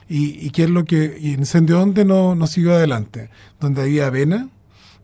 Y, 0.09 0.47
y 0.47 0.51
qué 0.51 0.65
es 0.65 0.71
lo 0.71 0.85
que, 0.85 1.17
y 1.19 1.33
incendio 1.33 1.79
donde 1.79 2.05
no, 2.05 2.35
no 2.35 2.47
siguió 2.47 2.75
adelante, 2.75 3.31
donde 3.61 3.83
había 3.83 4.07
avena, 4.07 4.49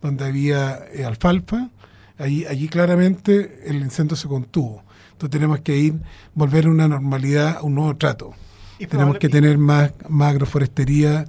donde 0.03 0.25
había 0.25 0.81
eh, 0.93 1.05
alfalfa, 1.05 1.71
ahí, 2.19 2.45
allí 2.45 2.69
claramente 2.69 3.63
el 3.67 3.77
incendio 3.77 4.17
se 4.17 4.29
contuvo. 4.29 4.83
Entonces 5.13 5.31
tenemos 5.31 5.61
que 5.61 5.77
ir, 5.77 5.95
volver 6.35 6.67
a 6.67 6.71
una 6.71 6.87
normalidad, 6.87 7.57
a 7.57 7.63
un 7.63 7.75
nuevo 7.75 7.97
trato. 7.97 8.35
Y 8.79 8.87
Tenemos 8.87 9.19
que 9.19 9.29
tener 9.29 9.59
más, 9.59 9.93
más 10.09 10.31
agroforestería, 10.31 11.25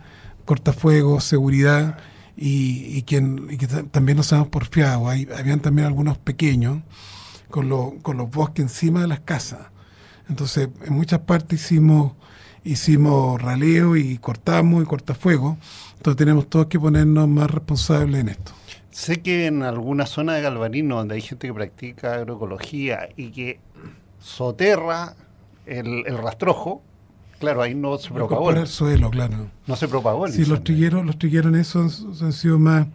cortafuegos, 0.46 1.24
seguridad 1.24 1.98
y, 2.42 2.98
y, 2.98 3.02
que, 3.02 3.18
y 3.50 3.58
que 3.58 3.68
también 3.68 4.16
nos 4.16 4.32
hemos 4.32 4.48
porfiado. 4.48 5.10
Hay, 5.10 5.28
habían 5.38 5.60
también 5.60 5.88
algunos 5.88 6.18
pequeños 6.18 6.82
con, 7.50 7.68
lo, 7.68 7.96
con 8.02 8.16
los 8.16 8.32
bosques 8.32 8.64
encima 8.64 9.02
de 9.02 9.08
las 9.08 9.20
casas. 9.20 9.60
Entonces, 10.30 10.70
en 10.86 10.94
muchas 10.94 11.20
partes 11.20 11.62
hicimos, 11.62 12.14
hicimos 12.64 13.42
raleo 13.42 13.98
y 13.98 14.18
cortamos 14.20 14.82
y 14.84 14.86
cortafuegos. 14.86 15.58
Entonces, 15.98 16.18
tenemos 16.18 16.50
todos 16.50 16.68
que 16.68 16.80
ponernos 16.80 17.28
más 17.28 17.52
responsables 17.52 18.22
en 18.22 18.30
esto. 18.30 18.54
Sé 18.92 19.22
que 19.22 19.48
en 19.48 19.64
alguna 19.64 20.06
zona 20.06 20.34
de 20.36 20.42
Galvarino, 20.42 20.96
donde 20.96 21.16
hay 21.16 21.22
gente 21.22 21.48
que 21.48 21.54
practica 21.54 22.16
agroecología 22.16 23.10
y 23.18 23.32
que 23.32 23.60
soterra 24.22 25.16
el 25.66 26.18
rastrojo, 26.18 26.84
Claro, 27.40 27.62
ahí 27.62 27.74
no 27.74 27.98
se 27.98 28.14
propagó. 28.14 28.52
el 28.52 28.68
suelo, 28.68 29.10
claro. 29.10 29.50
No 29.66 29.76
se 29.76 29.88
propagó 29.88 30.26
el 30.26 30.34
Sí, 30.34 30.46
los 30.46 30.64
trigueros, 30.64 31.06
los 31.06 31.18
trigueros 31.18 31.54
en 31.54 31.60
eso 31.60 31.80
han, 31.80 31.90
han 32.22 32.34
sido 32.34 32.60
más, 32.60 32.88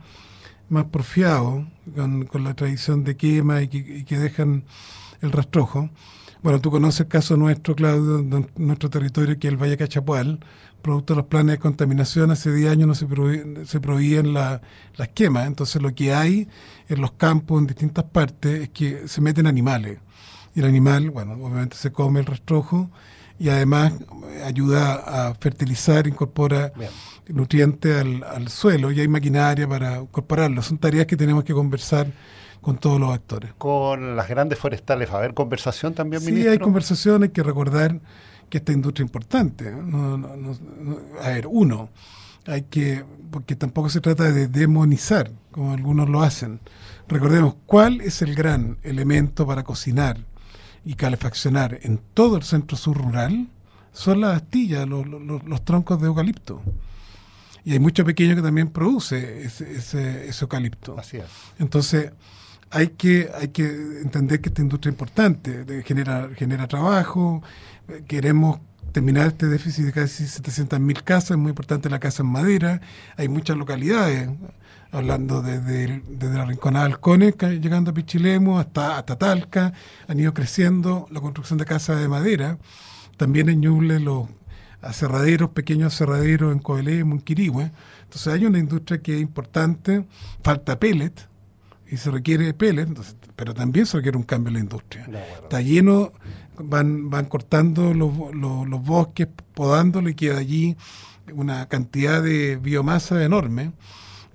más 0.69 0.85
porfiados 0.85 1.65
con, 1.95 2.27
con, 2.27 2.45
la 2.45 2.55
tradición 2.55 3.05
de 3.05 3.17
quema 3.17 3.63
y 3.63 3.69
que, 3.69 3.79
y 3.79 4.05
que, 4.05 4.19
dejan 4.19 4.65
el 5.23 5.33
rastrojo. 5.33 5.89
Bueno, 6.43 6.61
tú 6.61 6.71
conoces 6.71 7.01
el 7.01 7.09
caso 7.09 7.39
nuestro, 7.39 7.75
Claudio, 7.75 8.19
de 8.19 8.47
nuestro 8.57 8.91
territorio, 8.91 9.39
que 9.39 9.49
es 9.49 9.53
el 9.53 9.61
Valle 9.61 9.79
Cachapual, 9.79 10.41
producto 10.83 11.15
de 11.15 11.19
los 11.19 11.27
planes 11.27 11.55
de 11.55 11.59
contaminación, 11.59 12.31
hace 12.31 12.53
10 12.53 12.71
años 12.71 12.87
no 12.87 12.95
se, 12.95 13.07
prohibían, 13.07 13.67
se 13.67 13.81
prohibían 13.81 14.35
la, 14.35 14.61
las 14.97 15.09
quemas. 15.09 15.47
Entonces, 15.47 15.81
lo 15.81 15.95
que 15.95 16.13
hay 16.13 16.49
en 16.91 17.01
los 17.01 17.13
campos, 17.13 17.59
en 17.61 17.67
distintas 17.67 18.05
partes, 18.05 18.65
es 18.65 18.69
que 18.69 19.09
se 19.09 19.23
meten 19.23 19.47
animales. 19.47 19.99
Y 20.55 20.61
el 20.61 20.67
animal, 20.67 21.09
bueno, 21.11 21.33
obviamente 21.33 21.77
se 21.77 21.91
come 21.91 22.21
el 22.21 22.27
rastrojo 22.27 22.91
y 23.45 23.51
además 23.51 23.93
ayuda 24.43 24.95
a 24.95 25.35
fertilizar, 25.35 26.07
incorpora 26.07 26.73
Bien. 26.79 26.91
nutrientes 27.29 27.95
al, 27.95 28.25
al, 28.25 28.49
suelo 28.49 28.91
y 28.91 29.01
hay 29.01 29.07
maquinaria 29.07 29.69
para 29.69 29.99
incorporarlo. 30.01 30.63
Son 30.63 30.79
tareas 30.79 31.05
que 31.05 31.15
tenemos 31.15 31.45
que 31.45 31.53
conversar 31.53 32.07
con 32.63 32.79
todos 32.79 32.99
los 32.99 33.13
actores. 33.13 33.53
Con 33.59 34.17
las 34.17 34.31
grandes 34.31 34.59
forestales, 34.59 35.11
¿va 35.11 35.17
a 35.17 35.19
haber 35.19 35.35
conversación 35.35 35.93
también, 35.93 36.23
sí, 36.23 36.29
ministro? 36.29 36.53
hay 36.53 36.59
conversación, 36.59 37.23
hay 37.23 37.29
que 37.29 37.43
recordar 37.43 38.01
que 38.49 38.57
esta 38.57 38.73
industria 38.73 39.05
es 39.05 39.09
importante. 39.11 39.71
No, 39.71 40.17
no, 40.17 40.37
no, 40.37 40.99
a 41.21 41.29
ver, 41.29 41.47
uno, 41.47 41.91
hay 42.47 42.63
que, 42.63 43.05
porque 43.31 43.57
tampoco 43.57 43.91
se 43.91 44.01
trata 44.01 44.33
de 44.33 44.49
demonizar, 44.49 45.31
como 45.51 45.75
algunos 45.75 46.09
lo 46.09 46.23
hacen. 46.23 46.61
Recordemos, 47.09 47.57
¿cuál 47.67 48.01
es 48.01 48.23
el 48.23 48.35
gran 48.35 48.79
elemento 48.83 49.47
para 49.47 49.65
cocinar 49.65 50.17
y 50.85 50.95
calefaccionar 50.95 51.79
en 51.83 51.99
todo 52.15 52.37
el 52.37 52.43
centro 52.43 52.77
sur 52.77 52.97
rural? 52.97 53.49
Son 53.93 54.21
las 54.21 54.37
astillas, 54.37 54.89
los, 54.89 55.07
los, 55.07 55.45
los 55.45 55.65
troncos 55.65 56.01
de 56.01 56.07
eucalipto. 56.09 56.61
Y 57.65 57.73
hay 57.73 57.79
mucho 57.79 58.05
pequeño 58.05 58.35
que 58.35 58.43
también 58.43 58.69
produce 58.69 59.43
ese, 59.45 59.73
ese, 59.77 60.29
ese 60.29 60.45
eucalipto. 60.45 60.99
Así 60.99 61.17
es. 61.19 61.25
Entonces, 61.59 62.11
hay 62.71 62.89
que, 62.89 63.31
hay 63.41 63.49
que 63.49 63.65
entender 64.03 64.41
que 64.41 64.49
esta 64.49 64.61
industria 64.63 64.91
es 64.91 64.95
importante, 64.95 65.65
de- 65.65 65.83
genera, 65.85 66.29
genera 66.37 66.67
trabajo, 66.67 67.43
queremos 68.09 68.59
terminar 68.93 69.29
este 69.29 69.47
déficit 69.47 69.87
de 69.87 69.93
casi 69.93 70.25
700.000 70.25 71.03
casas, 71.03 71.33
es 71.33 71.37
muy 71.37 71.51
importante 71.51 71.89
la 71.89 71.99
casa 72.01 72.23
en 72.23 72.29
madera, 72.31 72.81
hay 73.17 73.29
muchas 73.29 73.57
localidades, 73.57 74.29
hablando 74.95 75.43
desde, 75.43 76.03
la 76.21 76.45
Rinconada 76.45 76.87
Halcones, 76.87 77.35
llegando 77.61 77.91
a 77.91 77.95
Pichilemu, 77.95 78.59
hasta, 78.59 78.99
hasta 78.99 79.17
Talca, 79.17 79.73
han 80.07 80.21
ido 80.21 80.33
creciendo 80.33 81.07
la 81.11 81.21
construcción 81.21 81.59
de 81.59 81.65
casas 81.65 82.01
de 82.01 82.09
madera, 82.09 82.59
también 83.17 83.49
en 83.49 83.61
Ñuble 83.61 84.01
los 84.01 84.29
aserraderos, 84.81 85.51
pequeños 85.51 85.95
aserraderos 85.95 86.53
en 86.53 86.61
Coelemu, 86.61 87.17
en 87.17 87.21
Quirihue, 87.21 87.71
entonces 88.05 88.33
hay 88.33 88.47
una 88.47 88.59
industria 88.59 89.03
que 89.03 89.17
es 89.17 89.21
importante, 89.21 90.05
falta 90.43 90.79
pellet, 90.79 91.29
y 91.91 91.97
se 91.97 92.11
requiere 92.11 92.55
pellet, 92.55 92.87
entonces, 92.87 93.17
pero 93.37 93.53
también 93.53 93.87
se 93.87 93.97
requiere 93.97 94.17
un 94.17 94.25
cambio 94.25 94.49
en 94.49 94.55
la 94.55 94.61
industria. 94.61 95.09
Está 95.43 95.61
lleno, 95.61 96.13
van, 96.59 97.11
van 97.11 97.27
cortando 97.27 97.93
los, 97.95 98.13
los, 98.35 98.69
los 98.69 98.85
bosques, 98.85 99.29
podándolo 99.55 100.09
y 100.09 100.15
queda 100.15 100.39
allí 100.39 100.77
una 101.33 101.67
cantidad 101.67 102.23
de 102.23 102.57
biomasa 102.57 103.23
enorme. 103.25 103.73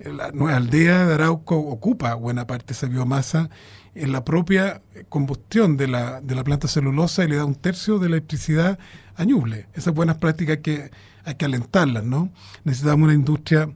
La 0.04 0.32
nueva 0.32 0.56
aldea 0.56 1.06
de 1.06 1.14
Arauco 1.14 1.58
ocupa 1.58 2.14
buena 2.14 2.46
parte 2.46 2.66
de 2.68 2.72
esa 2.72 2.86
biomasa 2.86 3.50
en 3.94 4.12
la 4.12 4.24
propia 4.24 4.82
combustión 5.08 5.76
de 5.76 5.88
la, 5.88 6.20
de 6.20 6.34
la 6.34 6.44
planta 6.44 6.68
celulosa 6.68 7.24
y 7.24 7.28
le 7.28 7.36
da 7.36 7.44
un 7.44 7.54
tercio 7.54 7.98
de 7.98 8.08
la 8.08 8.16
electricidad 8.16 8.78
a 9.16 9.24
Ñuble. 9.24 9.66
Esas 9.74 9.92
buenas 9.92 10.16
prácticas 10.16 10.56
hay 10.56 10.62
que, 10.62 10.90
hay 11.24 11.34
que 11.34 11.44
alentarlas, 11.44 12.04
¿no? 12.04 12.30
Necesitamos 12.64 13.04
una 13.04 13.14
industria 13.14 13.70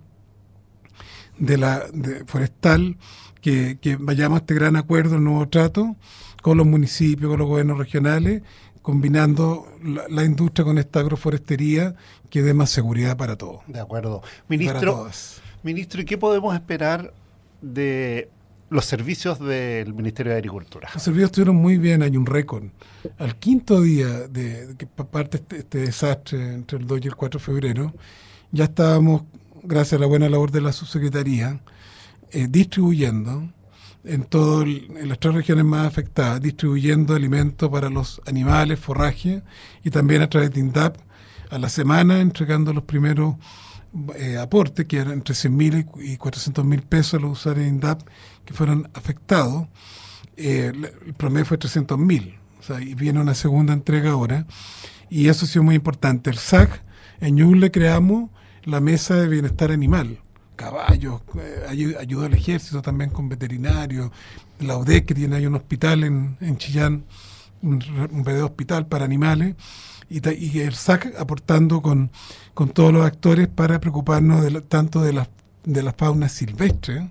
de 1.38 1.58
la 1.58 1.84
de 1.92 2.24
forestal 2.24 2.96
que, 3.40 3.78
que 3.80 3.96
vayamos 3.96 4.36
a 4.36 4.40
este 4.40 4.54
gran 4.54 4.76
acuerdo, 4.76 5.16
el 5.16 5.24
nuevo 5.24 5.48
trato, 5.48 5.96
con 6.42 6.56
los 6.56 6.66
municipios, 6.66 7.28
con 7.28 7.38
los 7.38 7.48
gobiernos 7.48 7.76
regionales, 7.76 8.42
combinando 8.80 9.66
la, 9.82 10.04
la 10.08 10.24
industria 10.24 10.64
con 10.64 10.78
esta 10.78 11.00
agroforestería 11.00 11.96
que 12.30 12.42
dé 12.42 12.54
más 12.54 12.70
seguridad 12.70 13.16
para 13.16 13.36
todos. 13.36 13.62
De 13.66 13.80
acuerdo. 13.80 14.20
Para 14.20 14.32
Ministro, 14.48 14.92
todas. 14.92 15.42
Ministro, 15.64 16.00
¿y 16.00 16.04
qué 16.04 16.18
podemos 16.18 16.54
esperar 16.54 17.12
de 17.62 18.28
los 18.70 18.84
servicios 18.84 19.38
del 19.38 19.94
Ministerio 19.94 20.32
de 20.32 20.38
Agricultura? 20.38 20.88
Los 20.94 21.02
servicios 21.02 21.28
estuvieron 21.28 21.56
muy 21.56 21.78
bien, 21.78 22.02
hay 22.02 22.16
un 22.16 22.26
récord. 22.26 22.64
Al 23.18 23.36
quinto 23.36 23.80
día 23.80 24.28
de, 24.28 24.74
que 24.78 24.86
pa- 24.86 25.04
parte 25.10 25.38
este, 25.38 25.58
este 25.58 25.78
desastre 25.78 26.54
entre 26.54 26.78
el 26.78 26.86
2 26.86 27.00
y 27.04 27.08
el 27.08 27.16
4 27.16 27.38
de 27.38 27.44
febrero, 27.44 27.94
ya 28.52 28.64
estábamos, 28.64 29.22
gracias 29.62 29.94
a 29.94 30.00
la 30.00 30.06
buena 30.06 30.28
labor 30.28 30.50
de 30.50 30.60
la 30.60 30.72
subsecretaría, 30.72 31.60
eh, 32.30 32.46
distribuyendo 32.48 33.48
en 34.06 34.26
en 34.30 35.08
las 35.08 35.18
tres 35.18 35.34
regiones 35.34 35.64
más 35.64 35.86
afectadas, 35.86 36.38
distribuyendo 36.42 37.14
alimentos 37.14 37.70
para 37.70 37.88
los 37.88 38.20
animales, 38.26 38.78
forraje, 38.78 39.42
y 39.82 39.88
también 39.90 40.20
a 40.20 40.28
través 40.28 40.50
de 40.50 40.60
INDAP, 40.60 40.96
a 41.50 41.58
la 41.58 41.70
semana 41.70 42.20
entregando 42.20 42.74
los 42.74 42.84
primeros 42.84 43.36
eh, 44.16 44.38
que 44.88 44.96
eran 44.96 45.12
entre 45.12 45.34
100 45.34 45.56
mil 45.56 45.86
y 46.00 46.16
400 46.16 46.64
mil 46.64 46.82
pesos 46.82 47.20
los 47.20 47.32
usuarios 47.38 47.64
de 47.64 47.70
INDAP 47.70 48.02
que 48.44 48.54
fueron 48.54 48.90
afectados. 48.94 49.68
Eh, 50.36 50.72
el 51.06 51.14
promedio 51.14 51.46
fue 51.46 51.58
300 51.58 51.98
mil, 51.98 52.36
o 52.58 52.62
sea, 52.62 52.80
y 52.80 52.94
viene 52.94 53.20
una 53.20 53.34
segunda 53.34 53.72
entrega 53.72 54.10
ahora, 54.10 54.46
y 55.08 55.28
eso 55.28 55.44
ha 55.44 55.48
sido 55.48 55.62
muy 55.62 55.76
importante. 55.76 56.30
El 56.30 56.38
SAC, 56.38 56.82
en 57.20 57.36
Ñuble 57.36 57.70
creamos 57.70 58.30
la 58.64 58.80
Mesa 58.80 59.14
de 59.14 59.28
Bienestar 59.28 59.70
Animal, 59.70 60.18
caballos, 60.56 61.20
eh, 61.38 61.66
ayu- 61.70 61.96
ayuda 61.98 62.26
al 62.26 62.34
ejército 62.34 62.82
también 62.82 63.10
con 63.10 63.28
veterinarios, 63.28 64.10
la 64.58 64.76
UDEC 64.76 65.06
que 65.06 65.14
tiene 65.14 65.36
ahí 65.36 65.46
un 65.46 65.54
hospital 65.54 66.02
en, 66.04 66.36
en 66.40 66.56
Chillán, 66.58 67.04
un, 67.62 67.82
un 68.10 68.28
hospital 68.42 68.86
para 68.86 69.04
animales, 69.04 69.54
y, 70.18 70.56
y 70.58 70.60
el 70.60 70.74
SAC 70.74 71.14
aportando 71.18 71.80
con, 71.82 72.10
con 72.54 72.68
todos 72.70 72.92
los 72.92 73.04
actores 73.04 73.48
para 73.48 73.80
preocuparnos 73.80 74.42
de 74.42 74.60
tanto 74.62 75.02
de 75.02 75.12
la, 75.12 75.28
de 75.64 75.82
la 75.82 75.92
fauna 75.92 76.28
silvestre 76.28 77.08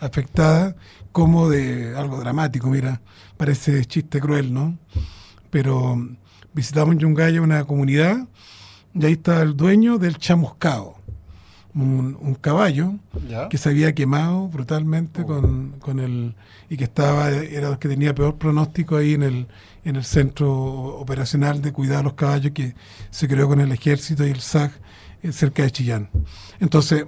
afectada 0.00 0.74
como 1.12 1.48
de 1.48 1.94
algo 1.96 2.18
dramático, 2.18 2.68
mira, 2.68 3.00
parece 3.36 3.84
chiste 3.84 4.20
cruel, 4.20 4.52
¿no? 4.52 4.76
Pero 5.50 5.96
visitamos 6.52 6.94
en 6.94 7.00
Yungaya 7.00 7.40
una 7.42 7.64
comunidad 7.64 8.26
y 8.94 9.04
ahí 9.04 9.12
está 9.12 9.42
el 9.42 9.56
dueño 9.56 9.98
del 9.98 10.16
chamuscado, 10.18 10.96
un, 11.74 12.16
un 12.20 12.34
caballo 12.34 12.94
¿Ya? 13.28 13.48
que 13.48 13.58
se 13.58 13.68
había 13.70 13.94
quemado 13.94 14.48
brutalmente 14.48 15.22
Oh. 15.22 15.26
con, 15.26 15.74
con 15.80 15.98
el 16.00 16.34
y 16.68 16.76
que 16.76 16.84
estaba 16.84 17.30
era 17.30 17.68
el 17.70 17.78
que 17.78 17.88
tenía 17.88 18.14
peor 18.14 18.36
pronóstico 18.36 18.96
ahí 18.96 19.14
en 19.14 19.22
el 19.22 19.46
en 19.84 19.96
el 19.96 20.04
centro 20.04 20.52
operacional 20.52 21.60
de 21.62 21.72
cuidado 21.72 21.98
de 21.98 22.04
los 22.04 22.14
caballos 22.14 22.52
que 22.52 22.74
se 23.10 23.26
creó 23.28 23.48
con 23.48 23.60
el 23.60 23.72
ejército 23.72 24.26
y 24.26 24.30
el 24.30 24.40
SAC 24.40 24.72
eh, 25.22 25.32
cerca 25.32 25.62
de 25.62 25.70
Chillán. 25.70 26.10
Entonces, 26.60 27.06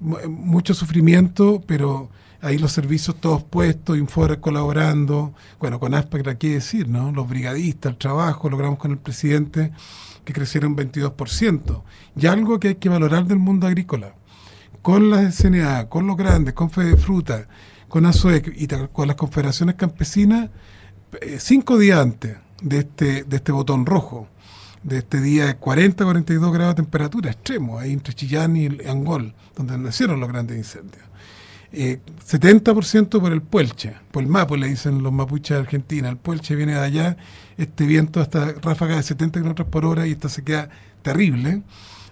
mu- 0.00 0.18
mucho 0.28 0.74
sufrimiento, 0.74 1.62
pero 1.66 2.10
ahí 2.42 2.58
los 2.58 2.72
servicios 2.72 3.16
todos 3.20 3.42
puestos, 3.42 3.98
Infora 3.98 4.40
colaborando, 4.40 5.34
bueno, 5.58 5.78
con 5.80 5.94
ASPA, 5.94 6.34
¿qué 6.36 6.50
decir, 6.54 6.88
no? 6.88 7.12
Los 7.12 7.28
brigadistas, 7.28 7.92
el 7.92 7.98
trabajo, 7.98 8.48
logramos 8.50 8.78
con 8.78 8.90
el 8.92 8.98
presidente 8.98 9.72
que 10.24 10.32
creciera 10.32 10.66
un 10.66 10.76
22%. 10.76 11.82
Y 12.16 12.26
algo 12.26 12.60
que 12.60 12.68
hay 12.68 12.74
que 12.76 12.88
valorar 12.88 13.26
del 13.26 13.38
mundo 13.38 13.66
agrícola 13.66 14.14
con 14.82 15.10
la 15.10 15.30
SNA, 15.30 15.88
con 15.88 16.06
los 16.06 16.16
grandes, 16.16 16.54
con 16.54 16.70
Fede 16.70 16.96
Fruta, 16.96 17.46
con 17.88 18.06
ASOEC 18.06 18.52
y 18.56 18.66
con 18.92 19.06
las 19.08 19.16
confederaciones 19.16 19.74
campesinas, 19.74 20.46
eh, 20.46 20.50
cinco 21.38 21.78
días 21.78 21.98
antes 21.98 22.36
de 22.62 22.78
este, 22.78 23.24
de 23.24 23.36
este 23.36 23.52
botón 23.52 23.86
rojo, 23.86 24.28
de 24.82 24.98
este 24.98 25.20
día 25.20 25.46
de 25.46 25.56
40 25.56 26.04
42 26.04 26.52
grados 26.52 26.74
de 26.74 26.82
temperatura 26.82 27.30
extremo, 27.30 27.78
ahí 27.78 27.92
entre 27.92 28.14
Chillán 28.14 28.56
y 28.56 28.66
Angol, 28.86 29.34
donde 29.56 29.76
nacieron 29.78 30.20
los 30.20 30.28
grandes 30.28 30.56
incendios. 30.56 31.04
Eh, 31.72 32.00
70% 32.26 33.20
por 33.20 33.32
el 33.32 33.42
puelche, 33.42 33.94
por 34.10 34.24
el 34.24 34.28
mapo 34.28 34.56
le 34.56 34.66
dicen 34.66 35.02
los 35.02 35.12
mapuches 35.12 35.56
de 35.56 35.62
Argentina, 35.62 36.08
el 36.08 36.16
puelche 36.16 36.56
viene 36.56 36.72
de 36.72 36.80
allá, 36.80 37.16
este 37.58 37.86
viento 37.86 38.20
hasta 38.20 38.54
ráfaga 38.60 38.96
de 38.96 39.04
70 39.04 39.38
kilómetros 39.38 39.68
por 39.68 39.84
hora 39.84 40.06
y 40.06 40.12
esta 40.12 40.28
se 40.28 40.42
queda 40.42 40.68
terrible. 41.02 41.62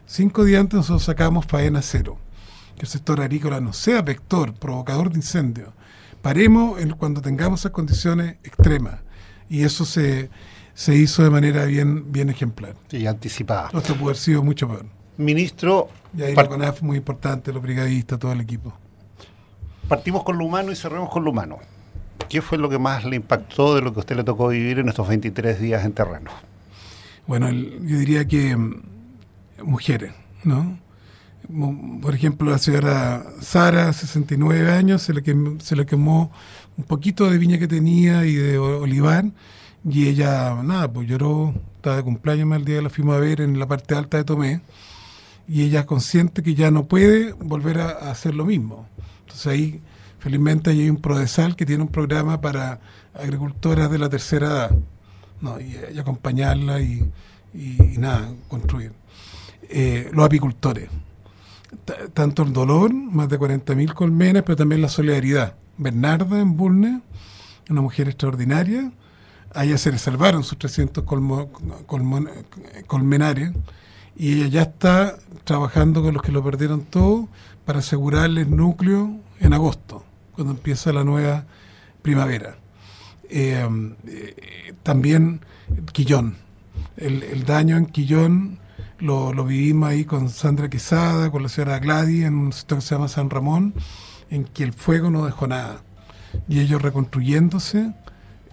Cinco 0.07 0.45
días 0.45 0.61
antes 0.61 0.77
nosotros 0.77 1.03
sacamos 1.03 1.45
faena 1.47 1.83
cero, 1.83 2.19
que 2.77 2.83
el 2.83 2.89
sector 2.89 3.21
agrícola 3.21 3.61
no 3.61 3.73
sea 3.73 4.01
vector, 4.03 4.55
provocador 4.55 5.11
de 5.11 5.17
incendios. 5.17 5.71
Paremos 6.23 6.79
cuando 6.99 7.21
tengamos 7.23 7.61
esas 7.61 7.73
condiciones 7.73 8.37
extremas 8.43 9.01
y 9.49 9.63
eso 9.63 9.85
se, 9.85 10.31
se 10.75 10.95
hizo 10.97 11.23
de 11.23 11.31
manera 11.31 11.65
bien, 11.65 12.11
bien 12.13 12.29
ejemplar. 12.29 12.75
Sí, 12.89 13.07
anticipada. 13.07 13.71
Esto 13.73 13.95
pudo 13.95 14.07
haber 14.07 14.17
sido 14.17 14.43
mucho 14.43 14.69
peor. 14.69 14.87
Ministro, 15.17 15.89
Y 16.17 16.23
ahí 16.23 16.35
la 16.35 16.47
CONAF 16.49 16.83
muy 16.83 16.97
importante, 16.99 17.53
los 17.53 17.63
brigadistas, 17.63 18.19
todo 18.19 18.33
el 18.33 18.41
equipo. 18.41 18.73
partimos 19.89 20.23
con 20.25 20.39
lo 20.39 20.45
humano 20.45 20.71
y 20.73 20.77
cerremos 20.77 21.11
con 21.11 21.25
lo 21.25 21.31
humano. 21.31 21.59
¿Qué 22.29 22.43
fue 22.43 22.59
lo 22.59 22.69
que 22.69 22.79
más 22.79 23.05
le 23.05 23.17
impactó 23.17 23.75
de 23.75 23.81
lo 23.81 23.93
que 23.93 24.01
a 24.01 24.01
usted 24.01 24.17
le 24.17 24.25
tocó 24.25 24.49
vivir 24.49 24.79
en 24.81 24.89
estos 24.89 25.09
23 25.09 25.61
días 25.61 25.85
en 25.85 25.93
terreno? 25.93 26.31
Bueno, 27.27 27.49
el- 27.49 27.81
yo 27.87 27.99
diría 27.99 28.27
que 28.27 28.55
mm, 28.57 28.83
mujeres, 29.65 30.13
¿no? 30.45 30.79
Por 32.03 32.15
ejemplo, 32.15 32.51
la 32.51 32.59
señora 32.59 33.25
Sara, 33.41 33.93
69 33.93 34.71
años, 34.71 35.01
se 35.03 35.15
le, 35.15 35.23
quem- 35.23 35.59
se 35.61 35.77
le 35.77 35.87
quemó 35.87 36.31
un 36.77 36.85
poquito 36.85 37.31
de 37.31 37.39
viña 37.39 37.59
que 37.59 37.67
tenía 37.67 38.27
y 38.27 38.35
de 38.35 38.59
olivar, 38.59 39.25
y 39.89 40.09
ella, 40.09 40.55
nada, 40.63 40.93
pues 40.93 41.09
lloró, 41.09 41.55
estaba 41.77 41.97
de 41.97 42.03
cumpleaños 42.03 42.55
el 42.55 42.65
día 42.67 42.77
que 42.77 42.83
la 42.83 42.91
fuimos 42.91 43.17
a 43.17 43.21
ver 43.21 43.41
en 43.41 43.59
la 43.59 43.67
parte 43.67 43.95
alta 43.95 44.19
de 44.19 44.25
Tomé, 44.25 44.61
y 45.49 45.63
ella 45.63 45.87
consciente 45.87 46.43
que 46.43 46.55
ya 46.55 46.71
no 46.71 46.85
puede 46.87 47.33
volver 47.33 47.81
a, 47.81 47.89
a 47.93 48.11
hacer 48.11 48.35
lo 48.35 48.45
mismo. 48.45 48.87
Entonces 49.21 49.47
ahí, 49.47 49.81
felizmente, 50.19 50.69
hay 50.71 50.91
un 50.91 50.99
Prodesal 50.99 51.57
que 51.57 51.65
tiene 51.65 51.83
un 51.83 51.89
programa 51.89 52.43
para 52.43 52.81
agricultoras 53.15 53.91
de 53.91 53.99
la 53.99 54.11
tercera 54.11 54.47
edad, 54.49 54.71
¿no? 55.41 55.59
y, 55.59 55.75
y 55.95 55.99
acompañarla 55.99 56.81
y, 56.83 57.11
y- 57.55 57.95
y 57.95 57.99
nada, 57.99 58.29
construir. 58.49 58.93
Eh, 59.71 60.11
los 60.13 60.27
apicultores, 60.27 60.89
tanto 62.15 62.43
el 62.43 62.53
dolor, 62.53 62.93
más 62.93 63.29
de 63.29 63.39
40.000 63.39 63.95
colmenas, 63.95 64.43
pero 64.45 64.57
también 64.57 64.83
la 64.83 64.89
solidaridad. 64.89 65.55
Bernarda 65.77 66.41
en 66.41 66.57
Bulne, 66.57 67.01
una 67.71 67.81
mujer 67.81 68.09
extraordinaria. 68.09 68.93
A 69.55 69.65
ella 69.65 69.79
se 69.79 69.91
le 69.91 69.99
salvaron 69.99 70.45
sus 70.45 70.59
300 70.59 71.05
colmenares 72.87 73.53
y 74.17 74.35
ella 74.35 74.47
ya 74.49 74.63
está 74.63 75.17
trabajando 75.45 76.03
con 76.03 76.15
los 76.15 76.23
que 76.23 76.33
lo 76.33 76.43
perdieron 76.43 76.83
todo 76.83 77.29
para 77.65 77.79
asegurarles 77.79 78.49
núcleo 78.49 79.17
en 79.41 79.53
agosto, 79.53 80.05
cuando 80.35 80.53
empieza 80.53 80.93
la 80.93 81.05
nueva 81.05 81.45
primavera. 82.03 82.57
Eh, 83.31 83.67
eh, 84.07 84.75
también 84.83 85.41
Quillón. 85.93 86.37
El, 86.97 87.45
daño 87.45 87.77
en 87.77 87.87
Quillón 87.87 88.59
lo, 89.01 89.33
vivimos 89.45 89.89
ahí 89.89 90.05
con 90.05 90.29
Sandra 90.29 90.69
Quesada, 90.69 91.31
con 91.31 91.43
la 91.43 91.49
señora 91.49 91.79
Gladys, 91.79 92.25
en 92.25 92.35
un 92.35 92.53
sector 92.53 92.79
que 92.79 92.85
se 92.85 92.95
llama 92.95 93.09
San 93.09 93.31
Ramón, 93.31 93.75
en 94.31 94.45
que 94.45 94.65
el 94.65 94.73
fuego 94.73 95.11
no 95.11 95.25
dejó 95.25 95.47
nada. 95.47 95.83
Y 96.49 96.61
ellos 96.61 96.83
reconstruyéndose 96.83 97.93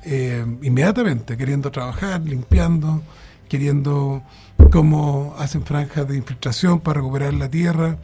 eh, 0.03 0.45
inmediatamente, 0.61 1.37
queriendo 1.37 1.71
trabajar, 1.71 2.21
limpiando, 2.21 3.01
queriendo 3.49 4.23
cómo 4.71 5.35
hacen 5.37 5.63
franjas 5.63 6.07
de 6.07 6.17
infiltración 6.17 6.79
para 6.79 7.01
recuperar 7.01 7.33
la 7.33 7.49
tierra, 7.49 7.97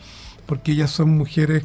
porque 0.45 0.71
ellas 0.74 0.91
son 0.91 1.17
mujeres 1.17 1.63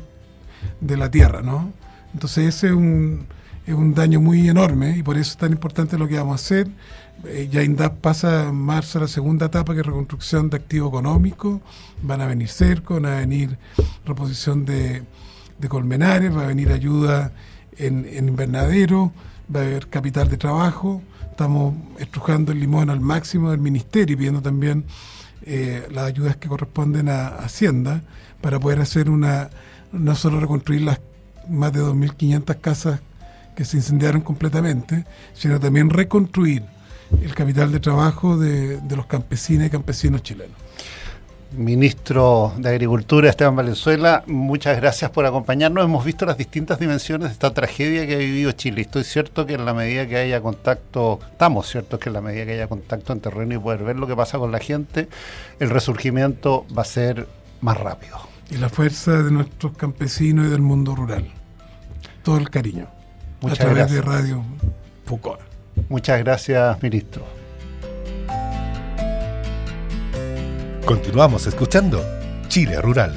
de 0.80 0.96
la 0.96 1.10
tierra, 1.10 1.42
¿no? 1.42 1.72
Entonces 2.12 2.54
ese 2.54 2.68
es 2.68 2.72
un, 2.72 3.26
es 3.66 3.74
un 3.74 3.94
daño 3.94 4.20
muy 4.20 4.48
enorme 4.48 4.96
y 4.96 5.02
por 5.02 5.18
eso 5.18 5.32
es 5.32 5.36
tan 5.36 5.52
importante 5.52 5.98
lo 5.98 6.06
que 6.06 6.16
vamos 6.16 6.40
a 6.40 6.44
hacer. 6.44 6.68
Eh, 7.24 7.48
ya 7.50 7.64
INDAP 7.64 7.94
pasa 7.96 8.48
en 8.48 8.54
marzo 8.54 8.98
a 8.98 9.02
la 9.02 9.08
segunda 9.08 9.46
etapa, 9.46 9.74
que 9.74 9.80
es 9.80 9.86
reconstrucción 9.86 10.48
de 10.50 10.58
activo 10.58 10.88
económico. 10.88 11.60
Van 12.02 12.20
a 12.20 12.26
venir 12.26 12.48
cercos, 12.48 13.00
van 13.00 13.12
a 13.12 13.16
venir 13.16 13.58
reposición 14.04 14.64
de, 14.64 15.02
colmenares, 15.68 16.34
va 16.34 16.44
a 16.44 16.46
venir 16.46 16.70
ayuda 16.70 17.32
en, 17.76 18.06
invernadero, 18.28 19.12
va 19.54 19.60
a 19.60 19.62
haber 19.64 19.88
capital 19.88 20.28
de 20.28 20.36
trabajo. 20.36 21.02
Estamos 21.28 21.74
estrujando 21.98 22.52
el 22.52 22.60
limón 22.60 22.88
al 22.88 23.00
máximo 23.00 23.50
del 23.50 23.60
ministerio 23.60 24.14
y 24.14 24.16
pidiendo 24.16 24.42
también 24.42 24.84
eh, 25.42 25.88
las 25.90 26.04
ayudas 26.04 26.36
que 26.36 26.48
corresponden 26.48 27.08
a 27.08 27.26
Hacienda 27.26 28.02
para 28.40 28.60
poder 28.60 28.80
hacer 28.80 29.10
una, 29.10 29.50
no 29.90 30.14
solo 30.14 30.38
reconstruir 30.38 30.82
las 30.82 31.00
más 31.48 31.72
de 31.72 31.80
2.500 31.80 32.60
casas 32.60 33.00
que 33.56 33.64
se 33.64 33.78
incendiaron 33.78 34.20
completamente, 34.20 35.04
sino 35.34 35.58
también 35.58 35.90
reconstruir 35.90 36.62
el 37.22 37.34
capital 37.34 37.72
de 37.72 37.80
trabajo 37.80 38.36
de, 38.36 38.80
los 38.94 39.06
campesinos 39.06 39.66
y 39.66 39.70
campesinos 39.70 40.22
chilenos. 40.22 40.56
Ministro 41.52 42.52
de 42.58 42.68
Agricultura 42.68 43.30
Esteban 43.30 43.56
Valenzuela, 43.56 44.24
muchas 44.26 44.76
gracias 44.76 45.10
por 45.10 45.24
acompañarnos. 45.24 45.84
Hemos 45.84 46.04
visto 46.04 46.26
las 46.26 46.36
distintas 46.36 46.78
dimensiones 46.78 47.28
de 47.28 47.32
esta 47.32 47.54
tragedia 47.54 48.06
que 48.06 48.16
ha 48.16 48.18
vivido 48.18 48.52
Chile. 48.52 48.82
Estoy 48.82 49.04
cierto 49.04 49.46
que 49.46 49.54
en 49.54 49.64
la 49.64 49.72
medida 49.72 50.06
que 50.06 50.16
haya 50.16 50.42
contacto, 50.42 51.20
estamos 51.30 51.68
ciertos 51.68 51.98
que 51.98 52.10
en 52.10 52.14
la 52.14 52.20
medida 52.20 52.44
que 52.44 52.52
haya 52.52 52.68
contacto 52.68 53.12
en 53.12 53.20
terreno 53.20 53.54
y 53.54 53.58
poder 53.58 53.84
ver 53.84 53.96
lo 53.96 54.06
que 54.06 54.16
pasa 54.16 54.38
con 54.38 54.52
la 54.52 54.58
gente, 54.58 55.08
el 55.58 55.70
resurgimiento 55.70 56.66
va 56.76 56.82
a 56.82 56.86
ser 56.86 57.26
más 57.62 57.78
rápido. 57.78 58.18
Y 58.50 58.58
la 58.58 58.68
fuerza 58.68 59.22
de 59.22 59.30
nuestros 59.30 59.76
campesinos 59.76 60.46
y 60.46 60.50
del 60.50 60.62
mundo 60.62 60.94
rural. 60.94 61.26
Todo 62.22 62.36
el 62.38 62.50
cariño. 62.50 62.95
Muchas 63.40 63.60
a 63.60 63.64
través 63.64 63.76
gracias. 63.78 64.04
de 64.04 64.10
Radio 64.10 64.44
Foucault. 65.04 65.40
Muchas 65.88 66.18
gracias, 66.20 66.82
ministro. 66.82 67.24
Continuamos 70.84 71.46
escuchando 71.46 72.02
Chile 72.48 72.80
Rural. 72.80 73.14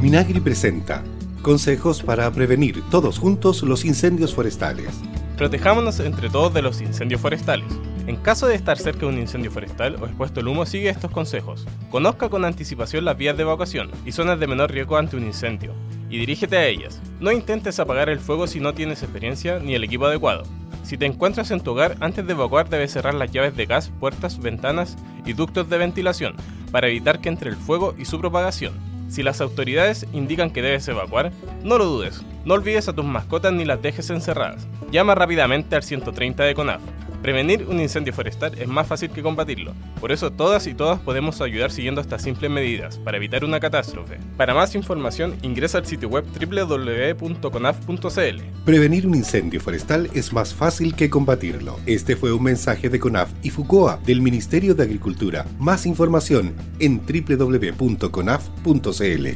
Minagri 0.00 0.40
presenta 0.40 1.02
consejos 1.42 2.02
para 2.02 2.30
prevenir 2.30 2.82
todos 2.90 3.18
juntos 3.18 3.62
los 3.62 3.84
incendios 3.84 4.34
forestales. 4.34 5.00
Protejámonos 5.36 6.00
entre 6.00 6.30
todos 6.30 6.54
de 6.54 6.62
los 6.62 6.80
incendios 6.80 7.20
forestales. 7.20 7.66
En 8.06 8.16
caso 8.16 8.46
de 8.46 8.54
estar 8.54 8.78
cerca 8.78 9.00
de 9.00 9.06
un 9.06 9.18
incendio 9.18 9.50
forestal 9.50 9.96
o 10.02 10.06
expuesto 10.06 10.40
al 10.40 10.48
humo, 10.48 10.66
sigue 10.66 10.88
estos 10.88 11.10
consejos. 11.10 11.66
Conozca 11.90 12.28
con 12.28 12.44
anticipación 12.44 13.04
las 13.04 13.16
vías 13.16 13.36
de 13.36 13.42
evacuación 13.42 13.90
y 14.04 14.12
zonas 14.12 14.40
de 14.40 14.46
menor 14.46 14.70
riesgo 14.70 14.96
ante 14.96 15.16
un 15.16 15.24
incendio 15.24 15.74
y 16.10 16.18
dirígete 16.18 16.56
a 16.56 16.66
ellas. 16.66 17.00
No 17.20 17.32
intentes 17.32 17.80
apagar 17.80 18.08
el 18.08 18.20
fuego 18.20 18.46
si 18.46 18.60
no 18.60 18.74
tienes 18.74 19.02
experiencia 19.02 19.58
ni 19.58 19.74
el 19.74 19.84
equipo 19.84 20.06
adecuado. 20.06 20.42
Si 20.82 20.98
te 20.98 21.06
encuentras 21.06 21.50
en 21.50 21.60
tu 21.60 21.70
hogar, 21.70 21.96
antes 22.00 22.26
de 22.26 22.32
evacuar 22.32 22.68
debes 22.68 22.92
cerrar 22.92 23.14
las 23.14 23.30
llaves 23.30 23.56
de 23.56 23.66
gas, 23.66 23.90
puertas, 24.00 24.40
ventanas 24.40 24.98
y 25.24 25.32
ductos 25.32 25.70
de 25.70 25.78
ventilación 25.78 26.34
para 26.72 26.88
evitar 26.88 27.20
que 27.20 27.28
entre 27.28 27.50
el 27.50 27.56
fuego 27.56 27.94
y 27.96 28.04
su 28.04 28.20
propagación. 28.20 28.74
Si 29.08 29.22
las 29.22 29.40
autoridades 29.40 30.06
indican 30.12 30.50
que 30.50 30.62
debes 30.62 30.86
evacuar, 30.88 31.32
no 31.62 31.78
lo 31.78 31.84
dudes. 31.84 32.22
No 32.44 32.54
olvides 32.54 32.88
a 32.88 32.92
tus 32.92 33.04
mascotas 33.04 33.52
ni 33.52 33.64
las 33.64 33.82
dejes 33.82 34.08
encerradas. 34.10 34.66
Llama 34.90 35.14
rápidamente 35.14 35.76
al 35.76 35.82
130 35.82 36.44
de 36.44 36.54
CONAF 36.54 36.80
Prevenir 37.22 37.66
un 37.68 37.80
incendio 37.80 38.14
forestal 38.14 38.58
es 38.58 38.66
más 38.66 38.86
fácil 38.86 39.10
que 39.10 39.22
combatirlo, 39.22 39.74
por 40.00 40.10
eso 40.10 40.30
todas 40.30 40.66
y 40.66 40.72
todas 40.72 40.98
podemos 41.00 41.42
ayudar 41.42 41.70
siguiendo 41.70 42.00
estas 42.00 42.22
simples 42.22 42.50
medidas 42.50 42.96
para 42.96 43.18
evitar 43.18 43.44
una 43.44 43.60
catástrofe. 43.60 44.18
Para 44.38 44.54
más 44.54 44.74
información 44.74 45.36
ingresa 45.42 45.76
al 45.78 45.86
sitio 45.86 46.08
web 46.08 46.24
www.conaf.cl. 46.24 48.40
Prevenir 48.64 49.06
un 49.06 49.14
incendio 49.14 49.60
forestal 49.60 50.08
es 50.14 50.32
más 50.32 50.54
fácil 50.54 50.94
que 50.94 51.10
combatirlo. 51.10 51.78
Este 51.84 52.16
fue 52.16 52.32
un 52.32 52.42
mensaje 52.42 52.88
de 52.88 52.98
CONAF 52.98 53.30
y 53.42 53.50
FUCOA 53.50 54.00
del 54.06 54.22
Ministerio 54.22 54.74
de 54.74 54.84
Agricultura. 54.84 55.44
Más 55.58 55.84
información 55.84 56.54
en 56.78 57.02
www.conaf.cl. 57.06 59.26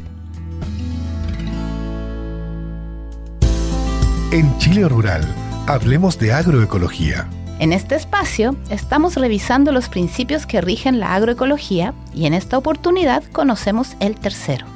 En 4.33 4.59
Chile 4.59 4.88
Rural, 4.88 5.23
hablemos 5.66 6.18
de 6.18 6.33
agroecología. 6.33 7.29
En 7.61 7.73
este 7.73 7.95
espacio 7.95 8.57
estamos 8.69 9.14
revisando 9.14 9.71
los 9.71 9.88
principios 9.88 10.45
que 10.45 10.61
rigen 10.61 10.99
la 10.99 11.14
agroecología 11.14 11.95
y 12.12 12.27
en 12.27 12.35
esta 12.35 12.59
oportunidad 12.59 13.23
conocemos 13.25 13.97
el 14.01 14.17
tercero. 14.17 14.67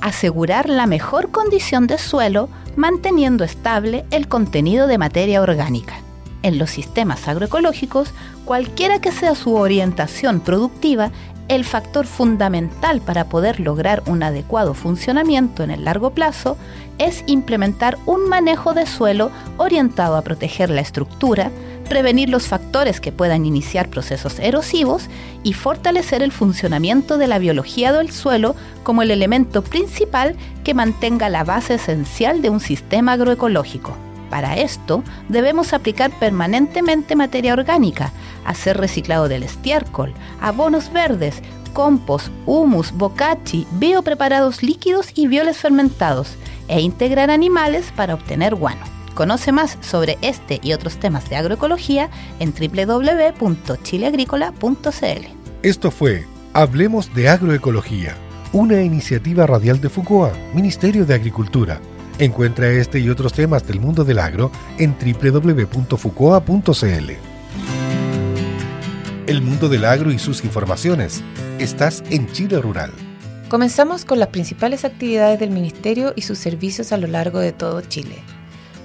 Asegurar 0.00 0.68
la 0.68 0.86
mejor 0.86 1.32
condición 1.32 1.88
de 1.88 1.98
suelo 1.98 2.48
manteniendo 2.76 3.42
estable 3.42 4.04
el 4.12 4.28
contenido 4.28 4.86
de 4.86 4.98
materia 4.98 5.42
orgánica. 5.42 5.96
En 6.44 6.58
los 6.58 6.70
sistemas 6.70 7.26
agroecológicos, 7.26 8.14
cualquiera 8.44 9.00
que 9.00 9.10
sea 9.10 9.34
su 9.34 9.56
orientación 9.56 10.38
productiva, 10.38 11.10
el 11.48 11.64
factor 11.64 12.06
fundamental 12.06 13.00
para 13.00 13.24
poder 13.24 13.58
lograr 13.58 14.02
un 14.06 14.22
adecuado 14.22 14.74
funcionamiento 14.74 15.64
en 15.64 15.70
el 15.70 15.84
largo 15.84 16.10
plazo 16.10 16.56
es 16.98 17.24
implementar 17.26 17.98
un 18.06 18.28
manejo 18.28 18.74
de 18.74 18.86
suelo 18.86 19.30
orientado 19.56 20.16
a 20.16 20.22
proteger 20.22 20.70
la 20.70 20.82
estructura, 20.82 21.50
prevenir 21.88 22.28
los 22.28 22.46
factores 22.46 23.00
que 23.00 23.12
puedan 23.12 23.46
iniciar 23.46 23.88
procesos 23.88 24.38
erosivos 24.38 25.04
y 25.42 25.54
fortalecer 25.54 26.22
el 26.22 26.32
funcionamiento 26.32 27.18
de 27.18 27.26
la 27.26 27.38
biología 27.38 27.92
del 27.92 28.10
suelo 28.10 28.54
como 28.82 29.02
el 29.02 29.10
elemento 29.10 29.62
principal 29.62 30.36
que 30.64 30.74
mantenga 30.74 31.28
la 31.28 31.44
base 31.44 31.74
esencial 31.74 32.42
de 32.42 32.50
un 32.50 32.60
sistema 32.60 33.12
agroecológico. 33.12 33.96
Para 34.30 34.58
esto, 34.58 35.02
debemos 35.28 35.72
aplicar 35.72 36.10
permanentemente 36.18 37.16
materia 37.16 37.54
orgánica, 37.54 38.12
hacer 38.44 38.76
reciclado 38.76 39.28
del 39.28 39.42
estiércol, 39.42 40.12
abonos 40.40 40.92
verdes, 40.92 41.42
compost, 41.72 42.28
humus, 42.44 42.92
bocachi, 42.92 43.66
biopreparados 43.72 44.62
líquidos 44.62 45.12
y 45.14 45.28
bioles 45.28 45.56
fermentados, 45.56 46.36
e 46.68 46.80
integrar 46.80 47.30
animales 47.30 47.86
para 47.96 48.14
obtener 48.14 48.54
guano. 48.54 48.97
Conoce 49.18 49.50
más 49.50 49.76
sobre 49.80 50.16
este 50.22 50.60
y 50.62 50.74
otros 50.74 50.98
temas 50.98 51.28
de 51.28 51.34
agroecología 51.34 52.08
en 52.38 52.54
www.chileagrícola.cl. 52.54 55.26
Esto 55.64 55.90
fue 55.90 56.24
Hablemos 56.52 57.12
de 57.12 57.28
Agroecología, 57.28 58.14
una 58.52 58.80
iniciativa 58.80 59.44
radial 59.44 59.80
de 59.80 59.88
FUCOA, 59.88 60.32
Ministerio 60.54 61.04
de 61.04 61.14
Agricultura. 61.14 61.80
Encuentra 62.20 62.68
este 62.68 63.00
y 63.00 63.10
otros 63.10 63.32
temas 63.32 63.66
del 63.66 63.80
mundo 63.80 64.04
del 64.04 64.20
agro 64.20 64.52
en 64.78 64.94
www.fucoa.cl. 64.96 67.10
El 69.26 69.42
mundo 69.42 69.68
del 69.68 69.84
agro 69.84 70.12
y 70.12 70.20
sus 70.20 70.44
informaciones. 70.44 71.24
Estás 71.58 72.04
en 72.10 72.30
Chile 72.30 72.60
Rural. 72.60 72.92
Comenzamos 73.48 74.04
con 74.04 74.20
las 74.20 74.28
principales 74.28 74.84
actividades 74.84 75.40
del 75.40 75.50
Ministerio 75.50 76.12
y 76.14 76.22
sus 76.22 76.38
servicios 76.38 76.92
a 76.92 76.98
lo 76.98 77.08
largo 77.08 77.40
de 77.40 77.50
todo 77.50 77.80
Chile. 77.80 78.22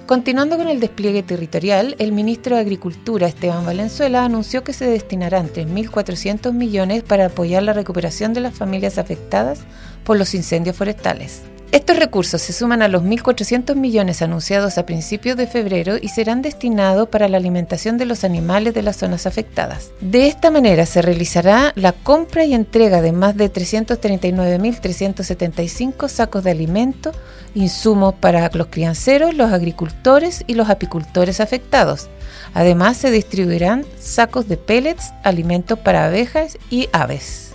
Continuando 0.06 0.58
con 0.58 0.68
el 0.68 0.80
despliegue 0.80 1.22
territorial, 1.22 1.96
el 1.98 2.12
ministro 2.12 2.56
de 2.56 2.60
Agricultura, 2.60 3.26
Esteban 3.26 3.64
Valenzuela, 3.64 4.26
anunció 4.26 4.62
que 4.62 4.74
se 4.74 4.86
destinarán 4.86 5.48
3.400 5.48 6.52
millones 6.52 7.02
para 7.02 7.26
apoyar 7.26 7.62
la 7.62 7.72
recuperación 7.72 8.34
de 8.34 8.40
las 8.40 8.54
familias 8.54 8.98
afectadas 8.98 9.60
por 10.04 10.18
los 10.18 10.34
incendios 10.34 10.76
forestales. 10.76 11.44
Estos 11.74 11.98
recursos 11.98 12.40
se 12.40 12.52
suman 12.52 12.82
a 12.82 12.88
los 12.88 13.02
1.400 13.02 13.74
millones 13.74 14.22
anunciados 14.22 14.78
a 14.78 14.86
principios 14.86 15.36
de 15.36 15.48
febrero 15.48 15.96
y 16.00 16.06
serán 16.06 16.40
destinados 16.40 17.08
para 17.08 17.28
la 17.28 17.36
alimentación 17.36 17.98
de 17.98 18.04
los 18.04 18.22
animales 18.22 18.74
de 18.74 18.82
las 18.82 18.98
zonas 18.98 19.26
afectadas. 19.26 19.90
De 20.00 20.28
esta 20.28 20.52
manera 20.52 20.86
se 20.86 21.02
realizará 21.02 21.72
la 21.74 21.90
compra 21.90 22.44
y 22.44 22.54
entrega 22.54 23.02
de 23.02 23.10
más 23.10 23.36
de 23.36 23.52
339.375 23.52 26.08
sacos 26.08 26.44
de 26.44 26.52
alimento, 26.52 27.10
insumos 27.56 28.14
para 28.14 28.48
los 28.54 28.68
crianceros, 28.68 29.34
los 29.34 29.52
agricultores 29.52 30.44
y 30.46 30.54
los 30.54 30.70
apicultores 30.70 31.40
afectados. 31.40 32.08
Además 32.52 32.98
se 32.98 33.10
distribuirán 33.10 33.84
sacos 33.98 34.46
de 34.46 34.58
pellets, 34.58 35.12
alimentos 35.24 35.80
para 35.80 36.04
abejas 36.04 36.56
y 36.70 36.88
aves. 36.92 37.53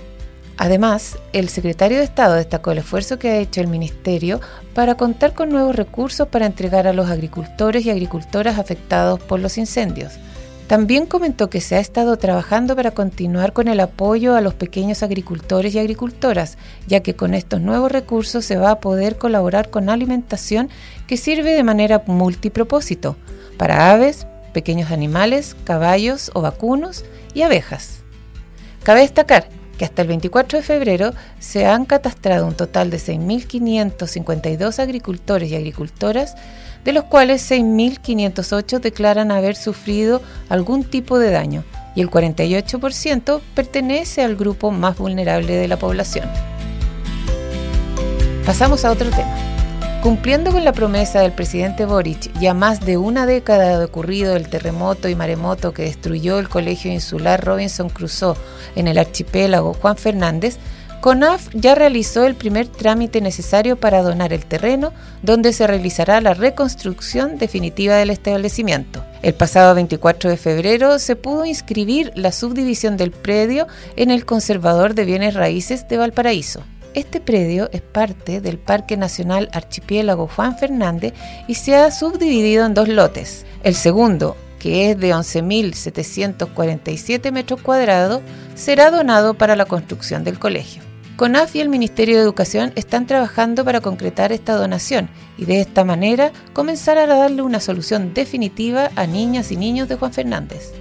Además, 0.60 1.18
el 1.32 1.48
secretario 1.48 2.00
de 2.00 2.04
Estado 2.04 2.36
destacó 2.36 2.72
el 2.72 2.80
esfuerzo 2.80 3.18
que 3.18 3.30
ha 3.30 3.38
hecho 3.38 3.62
el 3.62 3.68
Ministerio 3.68 4.42
para 4.74 4.96
contar 4.96 5.34
con 5.34 5.48
nuevos 5.48 5.74
recursos 5.74 6.28
para 6.28 6.46
entregar 6.46 6.86
a 6.86 6.92
los 6.92 7.10
agricultores 7.10 7.86
y 7.86 7.90
agricultoras 7.90 8.60
afectados 8.60 9.22
por 9.22 9.40
los 9.40 9.58
incendios. 9.58 10.20
También 10.68 11.06
comentó 11.06 11.50
que 11.50 11.62
se 11.62 11.76
ha 11.76 11.80
estado 11.80 12.18
trabajando 12.18 12.76
para 12.76 12.92
continuar 12.92 13.54
con 13.54 13.70
el 13.70 13.80
apoyo 13.80 14.36
a 14.36 14.42
los 14.42 14.54
pequeños 14.54 15.02
agricultores 15.02 15.74
y 15.76 15.80
agricultoras, 15.80 16.58
ya 16.88 17.00
que 17.00 17.16
con 17.16 17.36
estos 17.36 17.62
nuevos 17.62 17.90
recursos 17.90 18.44
se 18.44 18.58
va 18.58 18.72
a 18.72 18.80
poder 18.82 19.18
colaborar 19.18 19.70
con 19.70 19.90
alimentación 19.90 20.70
que 21.08 21.16
sirve 21.16 21.52
de 21.52 21.64
manera 21.64 22.04
multipropósito 22.06 23.16
para 23.56 23.92
aves, 23.92 24.28
pequeños 24.52 24.92
animales, 24.92 25.56
caballos 25.64 26.32
o 26.34 26.42
vacunos 26.42 27.06
y 27.34 27.44
abejas. 27.44 28.02
Cabe 28.84 29.02
destacar 29.02 29.59
que 29.80 29.86
hasta 29.86 30.02
el 30.02 30.10
24 30.10 30.60
de 30.60 30.64
febrero 30.64 31.14
se 31.40 31.66
han 31.66 31.86
catastrado 31.86 32.46
un 32.46 32.54
total 32.54 32.90
de 32.90 32.98
6.552 32.98 34.78
agricultores 34.78 35.50
y 35.50 35.56
agricultoras, 35.56 36.36
de 36.84 36.92
los 36.92 37.06
cuales 37.06 37.50
6.508 37.50 38.82
declaran 38.82 39.32
haber 39.32 39.56
sufrido 39.56 40.22
algún 40.50 40.84
tipo 40.84 41.18
de 41.18 41.32
daño 41.32 41.64
y 41.96 42.02
el 42.02 42.12
48% 42.12 43.40
pertenece 43.56 44.22
al 44.22 44.36
grupo 44.36 44.70
más 44.70 44.98
vulnerable 44.98 45.56
de 45.56 45.70
la 45.70 45.80
población. 45.80 46.28
Pasamos 48.46 48.84
a 48.84 48.92
otro 48.92 49.10
tema. 49.12 49.59
Cumpliendo 50.02 50.54
con 50.54 50.64
la 50.64 50.72
promesa 50.72 51.20
del 51.20 51.34
presidente 51.34 51.86
Boric, 51.86 52.32
ya 52.40 52.54
más 52.54 52.80
de 52.80 52.96
una 52.96 53.26
década 53.26 53.78
de 53.78 53.84
ocurrido 53.84 54.38
el 54.38 54.48
terremoto 54.48 55.10
y 55.10 55.16
maremoto 55.16 55.74
que 55.74 55.84
destruyó 55.84 56.40
el 56.40 56.48
colegio 56.48 56.90
insular 56.90 57.44
Robinson 57.44 57.90
Crusoe 57.90 58.38
en 58.78 58.88
el 58.88 58.98
archipiélago 58.98 59.74
Juan 59.74 59.98
Fernández, 59.98 60.58
CONAF 61.02 61.50
ya 61.54 61.76
realizó 61.76 62.26
el 62.26 62.36
primer 62.36 62.70
trámite 62.70 63.20
necesario 63.20 63.76
para 63.76 64.02
donar 64.02 64.32
el 64.32 64.46
terreno 64.46 64.94
donde 65.22 65.52
se 65.52 65.68
realizará 65.68 66.22
la 66.22 66.34
reconstrucción 66.34 67.38
definitiva 67.38 67.96
del 67.96 68.10
establecimiento. 68.10 69.04
El 69.22 69.34
pasado 69.34 69.76
24 69.76 70.30
de 70.30 70.38
febrero 70.38 70.98
se 71.00 71.18
pudo 71.18 71.44
inscribir 71.44 72.14
la 72.16 72.32
subdivisión 72.32 72.96
del 72.96 73.12
predio 73.12 73.68
en 73.98 74.12
el 74.12 74.26
Conservador 74.26 74.94
de 74.94 75.04
Bienes 75.04 75.34
Raíces 75.34 75.90
de 75.90 75.98
Valparaíso. 75.98 76.64
Este 76.96 77.22
predio 77.22 77.70
es 77.72 77.82
parte 77.82 78.42
del 78.42 78.58
Parque 78.58 78.98
Nacional 78.98 79.48
Archipiélago 79.54 80.28
Juan 80.28 80.58
Fernández 80.58 81.14
y 81.48 81.54
se 81.54 81.76
ha 81.76 81.92
subdividido 81.92 82.66
en 82.66 82.74
dos 82.74 82.88
lotes. 82.88 83.46
El 83.64 83.76
segundo, 83.76 84.36
que 84.58 84.90
es 84.90 85.00
de 85.00 85.14
11.747 85.14 87.32
metros 87.32 87.62
cuadrados, 87.62 88.24
será 88.56 88.90
donado 88.90 89.36
para 89.36 89.56
la 89.56 89.66
construcción 89.66 90.24
del 90.24 90.40
colegio. 90.40 90.82
CONAF 91.16 91.56
y 91.56 91.60
el 91.60 91.70
Ministerio 91.70 92.16
de 92.16 92.24
Educación 92.24 92.72
están 92.76 93.06
trabajando 93.06 93.64
para 93.66 93.82
concretar 93.82 94.32
esta 94.32 94.56
donación 94.56 95.12
y 95.38 95.46
de 95.46 95.62
esta 95.62 95.84
manera 95.84 96.32
comenzar 96.54 96.98
a 96.98 97.06
darle 97.06 97.44
una 97.44 97.60
solución 97.60 98.16
definitiva 98.16 98.90
a 98.96 99.06
niñas 99.06 99.52
y 99.52 99.58
niños 99.58 99.90
de 99.90 99.96
Juan 99.96 100.14
Fernández. 100.14 100.74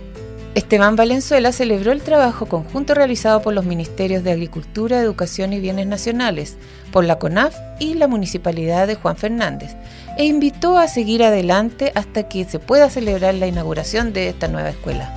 Esteban 0.54 0.96
Valenzuela 0.96 1.52
celebró 1.52 1.92
el 1.92 2.02
trabajo 2.02 2.46
conjunto 2.46 2.94
realizado 2.94 3.42
por 3.42 3.54
los 3.54 3.64
Ministerios 3.64 4.24
de 4.24 4.32
Agricultura, 4.32 5.00
Educación 5.00 5.52
y 5.52 5.60
Bienes 5.60 5.86
Nacionales, 5.86 6.56
por 6.90 7.04
la 7.04 7.18
CONAF 7.18 7.54
y 7.78 7.94
la 7.94 8.08
Municipalidad 8.08 8.86
de 8.86 8.96
Juan 8.96 9.16
Fernández, 9.16 9.76
e 10.16 10.24
invitó 10.24 10.78
a 10.78 10.88
seguir 10.88 11.22
adelante 11.22 11.92
hasta 11.94 12.28
que 12.28 12.44
se 12.44 12.58
pueda 12.58 12.90
celebrar 12.90 13.34
la 13.34 13.46
inauguración 13.46 14.12
de 14.12 14.28
esta 14.28 14.48
nueva 14.48 14.70
escuela. 14.70 15.14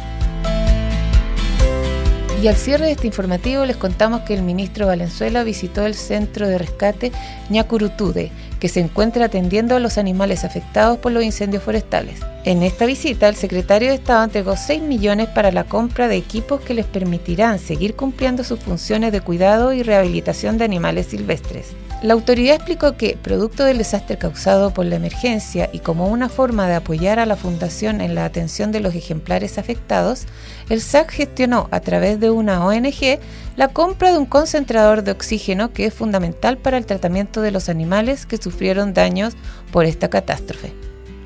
Y 2.41 2.47
al 2.47 2.56
cierre 2.56 2.88
de 2.88 2.93
este 2.93 3.06
informativo 3.06 3.65
les 3.65 3.77
contamos 3.77 4.21
que 4.21 4.34
el 4.34 4.41
ministro 4.41 4.88
Valenzuela 4.88 5.43
visitó 5.43 5.86
el 5.86 5.93
centro 5.93 6.47
de 6.47 6.58
rescate 6.58 7.12
Ñacurutude, 7.51 8.32
que 8.60 8.67
se 8.67 8.80
encuentra 8.80 9.25
atendiendo 9.25 9.75
a 9.75 9.80
los 9.80 9.99
animales 9.99 10.43
afectados 10.43 10.97
por 10.97 11.12
los 11.12 11.23
incendios 11.23 11.62
forestales. 11.62 12.19
En 12.43 12.63
esta 12.63 12.88
visita, 12.88 13.30
el 13.30 13.36
secretario 13.36 13.89
de 13.89 13.95
Estado 13.95 14.23
entregó 14.23 14.58
6 14.58 14.82
millones 14.82 15.27
para 15.30 15.51
la 15.51 15.65
compra 15.65 16.08
de 16.08 16.15
equipos 16.15 16.62
que 16.62 16.73
les 16.73 16.88
permitirán 16.88 17.60
seguir 17.60 17.95
cumpliendo 17.95 18.43
sus 18.43 18.60
funciones 18.60 19.12
de 19.12 19.21
cuidado 19.21 19.71
y 19.71 19.84
rehabilitación 19.84 20.58
de 20.58 20.65
animales 20.65 21.06
silvestres. 21.08 21.67
La 22.02 22.14
autoridad 22.14 22.56
explicó 22.56 22.98
que, 22.98 23.16
producto 23.22 23.64
del 23.64 23.78
desastre 23.78 24.18
causado 24.18 24.74
por 24.74 24.88
la 24.88 24.96
emergencia 24.96 25.70
y 25.72 25.80
como 25.80 26.08
una 26.08 26.30
forma 26.30 26.68
de 26.68 26.74
apoyar 26.74 27.20
a 27.20 27.28
la 27.28 27.36
Fundación 27.36 28.02
en 28.02 28.16
la 28.16 28.26
atención 28.26 28.72
de 28.72 28.80
los 28.80 28.96
ejemplares 28.96 29.60
afectados, 29.60 30.26
el 30.70 30.82
SAC 30.82 31.12
gestionó 31.12 31.68
a 31.70 31.80
través 31.80 32.20
de 32.20 32.32
una 32.32 32.66
ONG 32.66 33.20
la 33.56 33.68
compra 33.68 34.12
de 34.12 34.18
un 34.18 34.26
concentrador 34.26 35.04
de 35.04 35.12
oxígeno 35.12 35.74
que 35.74 35.86
es 35.86 35.94
fundamental 35.94 36.58
para 36.58 36.80
el 36.80 36.88
tratamiento 36.88 37.40
de 37.42 37.52
los 37.52 37.70
animales 37.70 38.26
que 38.26 38.38
sufrieron 38.38 38.96
daños 38.96 39.36
por 39.72 39.86
esta 39.86 40.10
catástrofe. 40.10 40.74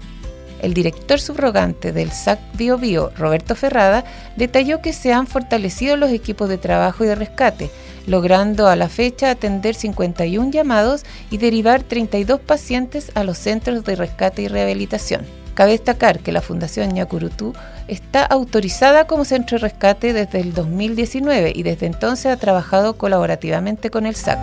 El 0.62 0.72
director 0.72 1.20
subrogante 1.20 1.92
del 1.92 2.12
SAC 2.12 2.40
Bio 2.54 2.78
Bio, 2.78 3.12
Roberto 3.18 3.54
Ferrada, 3.54 4.04
detalló 4.36 4.80
que 4.80 4.94
se 4.94 5.12
han 5.12 5.26
fortalecido 5.26 5.98
los 5.98 6.10
equipos 6.10 6.48
de 6.48 6.56
trabajo 6.56 7.04
y 7.04 7.08
de 7.08 7.14
rescate, 7.14 7.68
logrando 8.06 8.68
a 8.68 8.76
la 8.76 8.88
fecha 8.88 9.30
atender 9.30 9.74
51 9.74 10.50
llamados 10.50 11.04
y 11.30 11.36
derivar 11.36 11.82
32 11.82 12.40
pacientes 12.40 13.12
a 13.14 13.22
los 13.22 13.36
centros 13.36 13.84
de 13.84 13.96
rescate 13.96 14.40
y 14.40 14.48
rehabilitación. 14.48 15.26
Cabe 15.58 15.72
destacar 15.72 16.20
que 16.20 16.30
la 16.30 16.40
Fundación 16.40 16.90
Ñacurutú 16.90 17.52
está 17.88 18.24
autorizada 18.24 19.08
como 19.08 19.24
centro 19.24 19.58
de 19.58 19.62
rescate 19.62 20.12
desde 20.12 20.40
el 20.40 20.54
2019 20.54 21.52
y 21.52 21.64
desde 21.64 21.86
entonces 21.86 22.26
ha 22.26 22.36
trabajado 22.36 22.96
colaborativamente 22.96 23.90
con 23.90 24.06
el 24.06 24.14
SAC. 24.14 24.38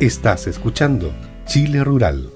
Estás 0.00 0.48
escuchando 0.48 1.12
Chile 1.46 1.84
Rural. 1.84 2.30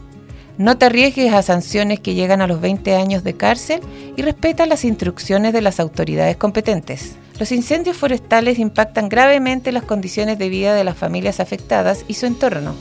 No 0.58 0.78
te 0.78 0.86
arriesgues 0.86 1.34
a 1.34 1.42
sanciones 1.42 2.00
que 2.00 2.14
llegan 2.14 2.40
a 2.40 2.46
los 2.46 2.62
20 2.62 2.94
años 2.96 3.22
de 3.24 3.34
cárcel 3.34 3.80
y 4.16 4.22
respeta 4.22 4.64
las 4.64 4.86
instrucciones 4.86 5.52
de 5.52 5.60
las 5.60 5.80
autoridades 5.80 6.38
competentes. 6.38 7.16
Los 7.38 7.52
incendios 7.52 7.98
forestales 7.98 8.58
impactan 8.58 9.10
gravemente 9.10 9.70
las 9.70 9.82
condiciones 9.82 10.38
de 10.38 10.48
vida 10.48 10.74
de 10.74 10.84
las 10.84 10.96
familias 10.96 11.40
afectadas 11.40 12.06
y 12.08 12.14
su 12.14 12.24
entorno. 12.24 12.74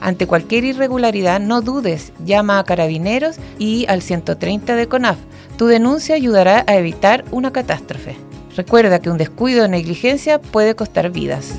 Ante 0.00 0.26
cualquier 0.26 0.64
irregularidad, 0.64 1.38
no 1.38 1.62
dudes, 1.62 2.12
llama 2.24 2.58
a 2.58 2.64
carabineros 2.64 3.36
y 3.58 3.86
al 3.88 4.02
130 4.02 4.74
de 4.74 4.88
CONAF. 4.88 5.16
Tu 5.56 5.66
denuncia 5.66 6.16
ayudará 6.16 6.64
a 6.66 6.74
evitar 6.74 7.24
una 7.30 7.52
catástrofe. 7.52 8.16
Recuerda 8.56 8.98
que 8.98 9.10
un 9.10 9.18
descuido 9.18 9.64
o 9.64 9.68
negligencia 9.68 10.40
puede 10.40 10.74
costar 10.74 11.10
vidas. 11.10 11.54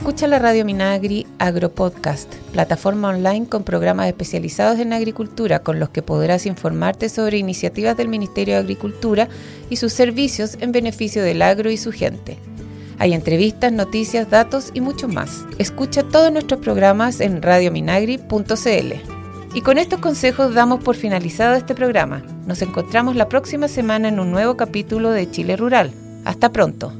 Escucha 0.00 0.26
la 0.26 0.38
Radio 0.38 0.64
Minagri 0.64 1.26
Agropodcast, 1.38 2.34
plataforma 2.52 3.10
online 3.10 3.46
con 3.46 3.64
programas 3.64 4.06
especializados 4.06 4.78
en 4.78 4.94
agricultura 4.94 5.58
con 5.58 5.78
los 5.78 5.90
que 5.90 6.00
podrás 6.00 6.46
informarte 6.46 7.10
sobre 7.10 7.36
iniciativas 7.36 7.98
del 7.98 8.08
Ministerio 8.08 8.54
de 8.54 8.60
Agricultura 8.60 9.28
y 9.68 9.76
sus 9.76 9.92
servicios 9.92 10.56
en 10.60 10.72
beneficio 10.72 11.22
del 11.22 11.42
agro 11.42 11.70
y 11.70 11.76
su 11.76 11.92
gente. 11.92 12.38
Hay 12.98 13.12
entrevistas, 13.12 13.72
noticias, 13.72 14.30
datos 14.30 14.70
y 14.72 14.80
mucho 14.80 15.06
más. 15.06 15.44
Escucha 15.58 16.02
todos 16.02 16.32
nuestros 16.32 16.60
programas 16.60 17.20
en 17.20 17.42
radiominagri.cl. 17.42 18.94
Y 19.54 19.60
con 19.60 19.76
estos 19.76 20.00
consejos 20.00 20.54
damos 20.54 20.82
por 20.82 20.96
finalizado 20.96 21.56
este 21.56 21.74
programa. 21.74 22.22
Nos 22.46 22.62
encontramos 22.62 23.16
la 23.16 23.28
próxima 23.28 23.68
semana 23.68 24.08
en 24.08 24.18
un 24.18 24.30
nuevo 24.30 24.56
capítulo 24.56 25.10
de 25.10 25.30
Chile 25.30 25.58
Rural. 25.58 25.92
Hasta 26.24 26.52
pronto. 26.52 26.99